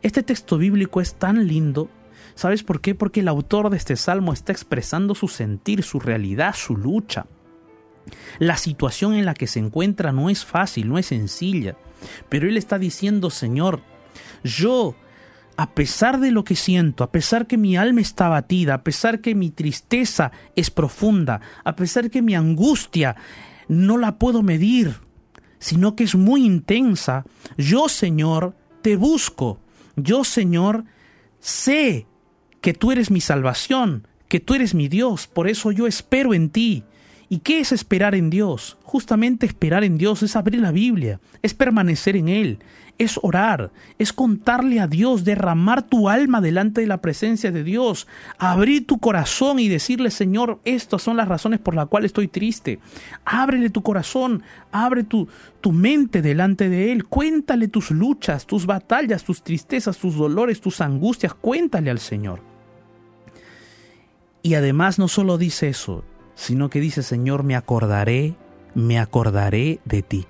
Este 0.00 0.22
texto 0.22 0.58
bíblico 0.58 1.00
es 1.00 1.16
tan 1.16 1.48
lindo. 1.48 1.90
¿Sabes 2.36 2.62
por 2.62 2.80
qué? 2.80 2.94
Porque 2.94 3.20
el 3.20 3.28
autor 3.28 3.68
de 3.70 3.76
este 3.76 3.96
salmo 3.96 4.32
está 4.32 4.52
expresando 4.52 5.16
su 5.16 5.26
sentir, 5.26 5.82
su 5.82 5.98
realidad, 5.98 6.54
su 6.54 6.76
lucha. 6.76 7.26
La 8.38 8.56
situación 8.56 9.14
en 9.14 9.24
la 9.24 9.34
que 9.34 9.48
se 9.48 9.58
encuentra 9.58 10.12
no 10.12 10.30
es 10.30 10.44
fácil, 10.44 10.88
no 10.88 10.98
es 10.98 11.06
sencilla, 11.06 11.76
pero 12.28 12.48
él 12.48 12.56
está 12.56 12.78
diciendo, 12.78 13.28
Señor, 13.28 13.82
yo 14.44 14.94
a 15.58 15.74
pesar 15.74 16.20
de 16.20 16.30
lo 16.30 16.44
que 16.44 16.54
siento, 16.54 17.02
a 17.02 17.10
pesar 17.10 17.48
que 17.48 17.56
mi 17.58 17.76
alma 17.76 18.00
está 18.00 18.28
batida, 18.28 18.74
a 18.74 18.84
pesar 18.84 19.20
que 19.20 19.34
mi 19.34 19.50
tristeza 19.50 20.30
es 20.54 20.70
profunda, 20.70 21.40
a 21.64 21.74
pesar 21.74 22.10
que 22.10 22.22
mi 22.22 22.36
angustia 22.36 23.16
no 23.66 23.98
la 23.98 24.18
puedo 24.18 24.44
medir, 24.44 25.00
sino 25.58 25.96
que 25.96 26.04
es 26.04 26.14
muy 26.14 26.46
intensa, 26.46 27.24
yo 27.56 27.88
Señor 27.88 28.54
te 28.82 28.94
busco, 28.94 29.58
yo 29.96 30.22
Señor 30.22 30.84
sé 31.40 32.06
que 32.60 32.72
tú 32.72 32.92
eres 32.92 33.10
mi 33.10 33.20
salvación, 33.20 34.06
que 34.28 34.38
tú 34.38 34.54
eres 34.54 34.76
mi 34.76 34.86
Dios, 34.86 35.26
por 35.26 35.48
eso 35.48 35.72
yo 35.72 35.88
espero 35.88 36.34
en 36.34 36.50
ti. 36.50 36.84
¿Y 37.30 37.40
qué 37.40 37.58
es 37.58 37.72
esperar 37.72 38.14
en 38.14 38.30
Dios? 38.30 38.78
Justamente 38.84 39.44
esperar 39.44 39.82
en 39.84 39.98
Dios 39.98 40.22
es 40.22 40.34
abrir 40.34 40.60
la 40.60 40.72
Biblia, 40.72 41.20
es 41.42 41.52
permanecer 41.52 42.16
en 42.16 42.28
Él, 42.28 42.60
es 42.98 43.18
orar, 43.22 43.70
es 43.98 44.12
contarle 44.12 44.80
a 44.80 44.88
Dios, 44.88 45.24
derramar 45.24 45.84
tu 45.84 46.08
alma 46.08 46.40
delante 46.40 46.80
de 46.80 46.88
la 46.88 47.00
presencia 47.00 47.52
de 47.52 47.62
Dios, 47.62 48.08
abrir 48.38 48.86
tu 48.86 48.98
corazón 48.98 49.60
y 49.60 49.68
decirle, 49.68 50.10
Señor, 50.10 50.58
estas 50.64 51.02
son 51.02 51.16
las 51.16 51.28
razones 51.28 51.60
por 51.60 51.74
las 51.74 51.86
cuales 51.86 52.08
estoy 52.10 52.26
triste. 52.26 52.80
Ábrele 53.24 53.70
tu 53.70 53.82
corazón, 53.82 54.42
abre 54.72 55.04
tu, 55.04 55.28
tu 55.60 55.72
mente 55.72 56.22
delante 56.22 56.68
de 56.68 56.92
Él, 56.92 57.04
cuéntale 57.04 57.68
tus 57.68 57.92
luchas, 57.92 58.46
tus 58.46 58.66
batallas, 58.66 59.22
tus 59.22 59.42
tristezas, 59.42 59.96
tus 59.96 60.16
dolores, 60.16 60.60
tus 60.60 60.80
angustias, 60.80 61.34
cuéntale 61.34 61.90
al 61.90 62.00
Señor. 62.00 62.40
Y 64.42 64.54
además 64.54 64.98
no 64.98 65.08
solo 65.08 65.38
dice 65.38 65.68
eso, 65.68 66.04
sino 66.34 66.68
que 66.68 66.80
dice, 66.80 67.02
Señor, 67.02 67.44
me 67.44 67.54
acordaré, 67.54 68.34
me 68.74 68.98
acordaré 68.98 69.78
de 69.84 70.02
ti. 70.02 70.26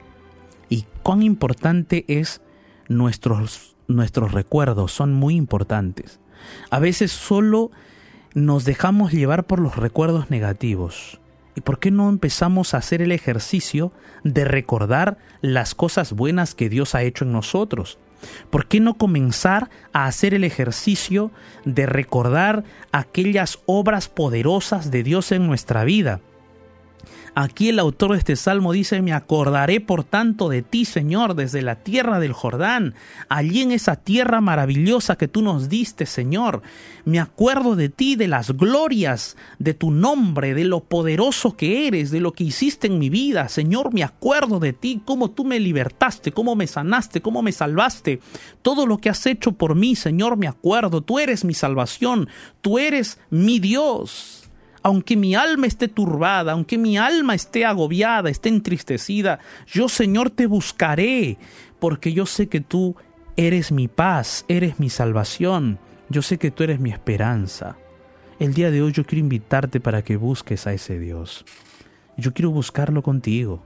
Y 0.68 0.86
cuán 1.02 1.22
importante 1.22 2.04
es 2.08 2.42
nuestros, 2.88 3.76
nuestros 3.86 4.32
recuerdos, 4.32 4.92
son 4.92 5.12
muy 5.14 5.36
importantes. 5.36 6.20
A 6.70 6.78
veces 6.78 7.12
solo 7.12 7.70
nos 8.34 8.64
dejamos 8.64 9.12
llevar 9.12 9.46
por 9.46 9.60
los 9.60 9.76
recuerdos 9.76 10.30
negativos. 10.30 11.20
¿Y 11.54 11.60
por 11.60 11.80
qué 11.80 11.90
no 11.90 12.08
empezamos 12.08 12.72
a 12.72 12.78
hacer 12.78 13.02
el 13.02 13.10
ejercicio 13.10 13.92
de 14.22 14.44
recordar 14.44 15.18
las 15.40 15.74
cosas 15.74 16.12
buenas 16.12 16.54
que 16.54 16.68
Dios 16.68 16.94
ha 16.94 17.02
hecho 17.02 17.24
en 17.24 17.32
nosotros? 17.32 17.98
¿Por 18.50 18.66
qué 18.66 18.80
no 18.80 18.94
comenzar 18.94 19.70
a 19.92 20.06
hacer 20.06 20.34
el 20.34 20.44
ejercicio 20.44 21.30
de 21.64 21.86
recordar 21.86 22.64
aquellas 22.92 23.58
obras 23.66 24.08
poderosas 24.08 24.90
de 24.90 25.02
Dios 25.02 25.32
en 25.32 25.46
nuestra 25.46 25.84
vida? 25.84 26.20
Aquí 27.34 27.68
el 27.68 27.78
autor 27.78 28.12
de 28.12 28.18
este 28.18 28.36
salmo 28.36 28.72
dice, 28.72 29.02
me 29.02 29.12
acordaré 29.12 29.80
por 29.80 30.04
tanto 30.04 30.48
de 30.48 30.62
ti, 30.62 30.84
Señor, 30.84 31.34
desde 31.34 31.62
la 31.62 31.76
tierra 31.76 32.20
del 32.20 32.32
Jordán, 32.32 32.94
allí 33.28 33.62
en 33.62 33.72
esa 33.72 33.96
tierra 33.96 34.40
maravillosa 34.40 35.16
que 35.16 35.28
tú 35.28 35.42
nos 35.42 35.68
diste, 35.68 36.06
Señor. 36.06 36.62
Me 37.04 37.20
acuerdo 37.20 37.76
de 37.76 37.88
ti, 37.88 38.16
de 38.16 38.28
las 38.28 38.52
glorias 38.52 39.36
de 39.58 39.74
tu 39.74 39.90
nombre, 39.90 40.54
de 40.54 40.64
lo 40.64 40.80
poderoso 40.80 41.56
que 41.56 41.86
eres, 41.86 42.10
de 42.10 42.20
lo 42.20 42.32
que 42.32 42.44
hiciste 42.44 42.86
en 42.86 42.98
mi 42.98 43.08
vida. 43.08 43.48
Señor, 43.48 43.92
me 43.92 44.02
acuerdo 44.02 44.58
de 44.58 44.72
ti, 44.72 45.00
cómo 45.04 45.30
tú 45.30 45.44
me 45.44 45.60
libertaste, 45.60 46.32
cómo 46.32 46.54
me 46.56 46.66
sanaste, 46.66 47.22
cómo 47.22 47.42
me 47.42 47.52
salvaste. 47.52 48.20
Todo 48.62 48.86
lo 48.86 48.98
que 48.98 49.10
has 49.10 49.24
hecho 49.26 49.52
por 49.52 49.74
mí, 49.74 49.96
Señor, 49.96 50.36
me 50.36 50.48
acuerdo. 50.48 51.02
Tú 51.02 51.18
eres 51.18 51.44
mi 51.44 51.54
salvación, 51.54 52.28
tú 52.60 52.78
eres 52.78 53.18
mi 53.30 53.58
Dios 53.58 54.47
aunque 54.82 55.16
mi 55.16 55.34
alma 55.34 55.66
esté 55.66 55.88
turbada, 55.88 56.52
aunque 56.52 56.78
mi 56.78 56.98
alma 56.98 57.34
esté 57.34 57.64
agobiada, 57.64 58.30
esté 58.30 58.48
entristecida, 58.48 59.38
yo 59.66 59.88
Señor 59.88 60.30
te 60.30 60.46
buscaré, 60.46 61.38
porque 61.78 62.12
yo 62.12 62.26
sé 62.26 62.48
que 62.48 62.60
tú 62.60 62.96
eres 63.36 63.72
mi 63.72 63.88
paz, 63.88 64.44
eres 64.48 64.80
mi 64.80 64.90
salvación, 64.90 65.78
yo 66.08 66.22
sé 66.22 66.38
que 66.38 66.50
tú 66.50 66.64
eres 66.64 66.80
mi 66.80 66.90
esperanza. 66.90 67.76
El 68.38 68.54
día 68.54 68.70
de 68.70 68.82
hoy 68.82 68.92
yo 68.92 69.04
quiero 69.04 69.20
invitarte 69.20 69.80
para 69.80 70.02
que 70.02 70.16
busques 70.16 70.66
a 70.66 70.72
ese 70.72 70.98
Dios. 70.98 71.44
Yo 72.16 72.32
quiero 72.32 72.50
buscarlo 72.50 73.02
contigo, 73.02 73.62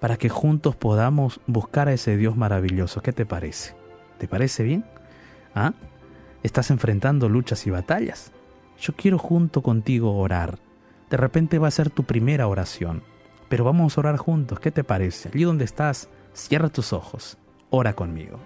para 0.00 0.16
que 0.16 0.28
juntos 0.28 0.76
podamos 0.76 1.40
buscar 1.46 1.88
a 1.88 1.92
ese 1.92 2.16
Dios 2.16 2.36
maravilloso. 2.36 3.00
¿Qué 3.02 3.12
te 3.12 3.26
parece? 3.26 3.74
¿Te 4.18 4.28
parece 4.28 4.62
bien? 4.62 4.84
¿Ah? 5.54 5.72
Estás 6.42 6.70
enfrentando 6.70 7.28
luchas 7.28 7.66
y 7.66 7.70
batallas. 7.70 8.32
Yo 8.80 8.94
quiero 8.94 9.18
junto 9.18 9.62
contigo 9.62 10.16
orar 10.16 10.58
de 11.10 11.16
repente 11.16 11.58
va 11.58 11.68
a 11.68 11.72
ser 11.72 11.90
tu 11.90 12.04
primera 12.04 12.46
oración. 12.46 13.02
Pero 13.48 13.64
vamos 13.64 13.96
a 13.96 14.00
orar 14.00 14.16
juntos, 14.16 14.60
¿qué 14.60 14.70
te 14.70 14.84
parece? 14.84 15.30
Allí 15.32 15.44
donde 15.44 15.64
estás, 15.64 16.08
cierra 16.34 16.68
tus 16.68 16.92
ojos, 16.92 17.38
ora 17.70 17.94
conmigo. 17.94 18.38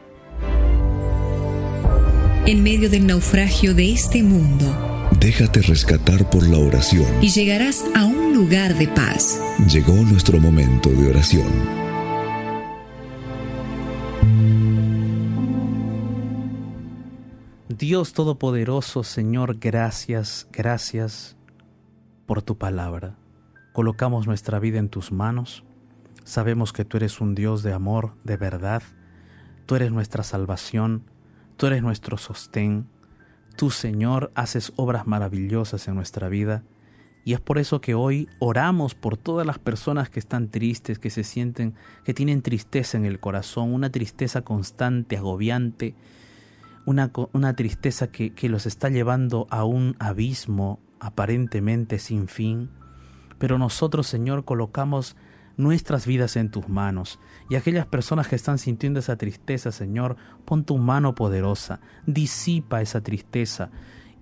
En 2.46 2.62
medio 2.62 2.88
del 2.90 3.06
naufragio 3.06 3.74
de 3.74 3.92
este 3.92 4.22
mundo, 4.22 4.66
déjate 5.18 5.62
rescatar 5.62 6.28
por 6.30 6.48
la 6.48 6.58
oración. 6.58 7.06
Y 7.20 7.28
llegarás 7.28 7.84
a 7.96 8.04
un 8.04 8.34
lugar 8.34 8.74
de 8.74 8.88
paz. 8.88 9.40
Llegó 9.68 9.94
nuestro 9.94 10.38
momento 10.38 10.90
de 10.90 11.10
oración. 11.10 11.81
Dios 17.78 18.12
Todopoderoso, 18.12 19.02
Señor, 19.02 19.58
gracias, 19.58 20.46
gracias 20.52 21.38
por 22.26 22.42
tu 22.42 22.58
palabra. 22.58 23.16
Colocamos 23.72 24.26
nuestra 24.26 24.58
vida 24.58 24.78
en 24.78 24.90
tus 24.90 25.10
manos. 25.10 25.64
Sabemos 26.22 26.74
que 26.74 26.84
tú 26.84 26.98
eres 26.98 27.22
un 27.22 27.34
Dios 27.34 27.62
de 27.62 27.72
amor, 27.72 28.14
de 28.24 28.36
verdad. 28.36 28.82
Tú 29.64 29.74
eres 29.74 29.90
nuestra 29.90 30.22
salvación. 30.22 31.04
Tú 31.56 31.66
eres 31.66 31.82
nuestro 31.82 32.18
sostén. 32.18 32.88
Tú, 33.56 33.70
Señor, 33.70 34.32
haces 34.34 34.74
obras 34.76 35.06
maravillosas 35.06 35.88
en 35.88 35.94
nuestra 35.94 36.28
vida. 36.28 36.64
Y 37.24 37.32
es 37.32 37.40
por 37.40 37.56
eso 37.56 37.80
que 37.80 37.94
hoy 37.94 38.28
oramos 38.38 38.94
por 38.94 39.16
todas 39.16 39.46
las 39.46 39.58
personas 39.58 40.10
que 40.10 40.20
están 40.20 40.50
tristes, 40.50 40.98
que 40.98 41.08
se 41.08 41.24
sienten, 41.24 41.74
que 42.04 42.12
tienen 42.12 42.42
tristeza 42.42 42.98
en 42.98 43.06
el 43.06 43.18
corazón, 43.18 43.72
una 43.72 43.90
tristeza 43.90 44.42
constante, 44.42 45.16
agobiante, 45.16 45.94
una, 46.86 47.10
una 47.32 47.54
tristeza 47.54 48.08
que, 48.08 48.34
que 48.34 48.48
los 48.48 48.66
está 48.66 48.88
llevando 48.88 49.46
a 49.50 49.64
un 49.64 49.96
abismo 49.98 50.80
aparentemente 51.00 51.98
sin 51.98 52.28
fin. 52.28 52.70
Pero 53.38 53.58
nosotros, 53.58 54.06
Señor, 54.06 54.44
colocamos 54.44 55.16
nuestras 55.56 56.06
vidas 56.06 56.36
en 56.36 56.50
tus 56.50 56.68
manos. 56.68 57.18
Y 57.48 57.56
aquellas 57.56 57.86
personas 57.86 58.28
que 58.28 58.36
están 58.36 58.58
sintiendo 58.58 59.00
esa 59.00 59.16
tristeza, 59.16 59.72
Señor, 59.72 60.16
pon 60.44 60.64
tu 60.64 60.78
mano 60.78 61.14
poderosa, 61.14 61.80
disipa 62.06 62.80
esa 62.80 63.00
tristeza 63.00 63.70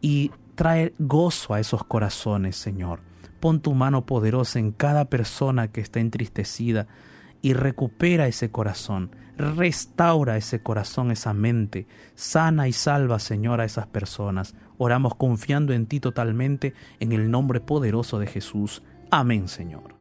y 0.00 0.30
trae 0.54 0.94
gozo 0.98 1.54
a 1.54 1.60
esos 1.60 1.84
corazones, 1.84 2.56
Señor. 2.56 3.00
Pon 3.40 3.60
tu 3.60 3.74
mano 3.74 4.04
poderosa 4.04 4.58
en 4.58 4.72
cada 4.72 5.06
persona 5.06 5.68
que 5.68 5.80
está 5.80 6.00
entristecida 6.00 6.86
y 7.42 7.54
recupera 7.54 8.26
ese 8.26 8.50
corazón, 8.50 9.16
restaura 9.40 10.36
ese 10.36 10.62
corazón, 10.62 11.10
esa 11.10 11.32
mente, 11.32 11.86
sana 12.14 12.68
y 12.68 12.72
salva, 12.72 13.18
Señor, 13.18 13.60
a 13.60 13.64
esas 13.64 13.86
personas. 13.86 14.54
Oramos 14.78 15.14
confiando 15.14 15.72
en 15.72 15.86
ti 15.86 16.00
totalmente, 16.00 16.74
en 17.00 17.12
el 17.12 17.30
nombre 17.30 17.60
poderoso 17.60 18.18
de 18.18 18.26
Jesús. 18.26 18.82
Amén, 19.10 19.48
Señor. 19.48 19.94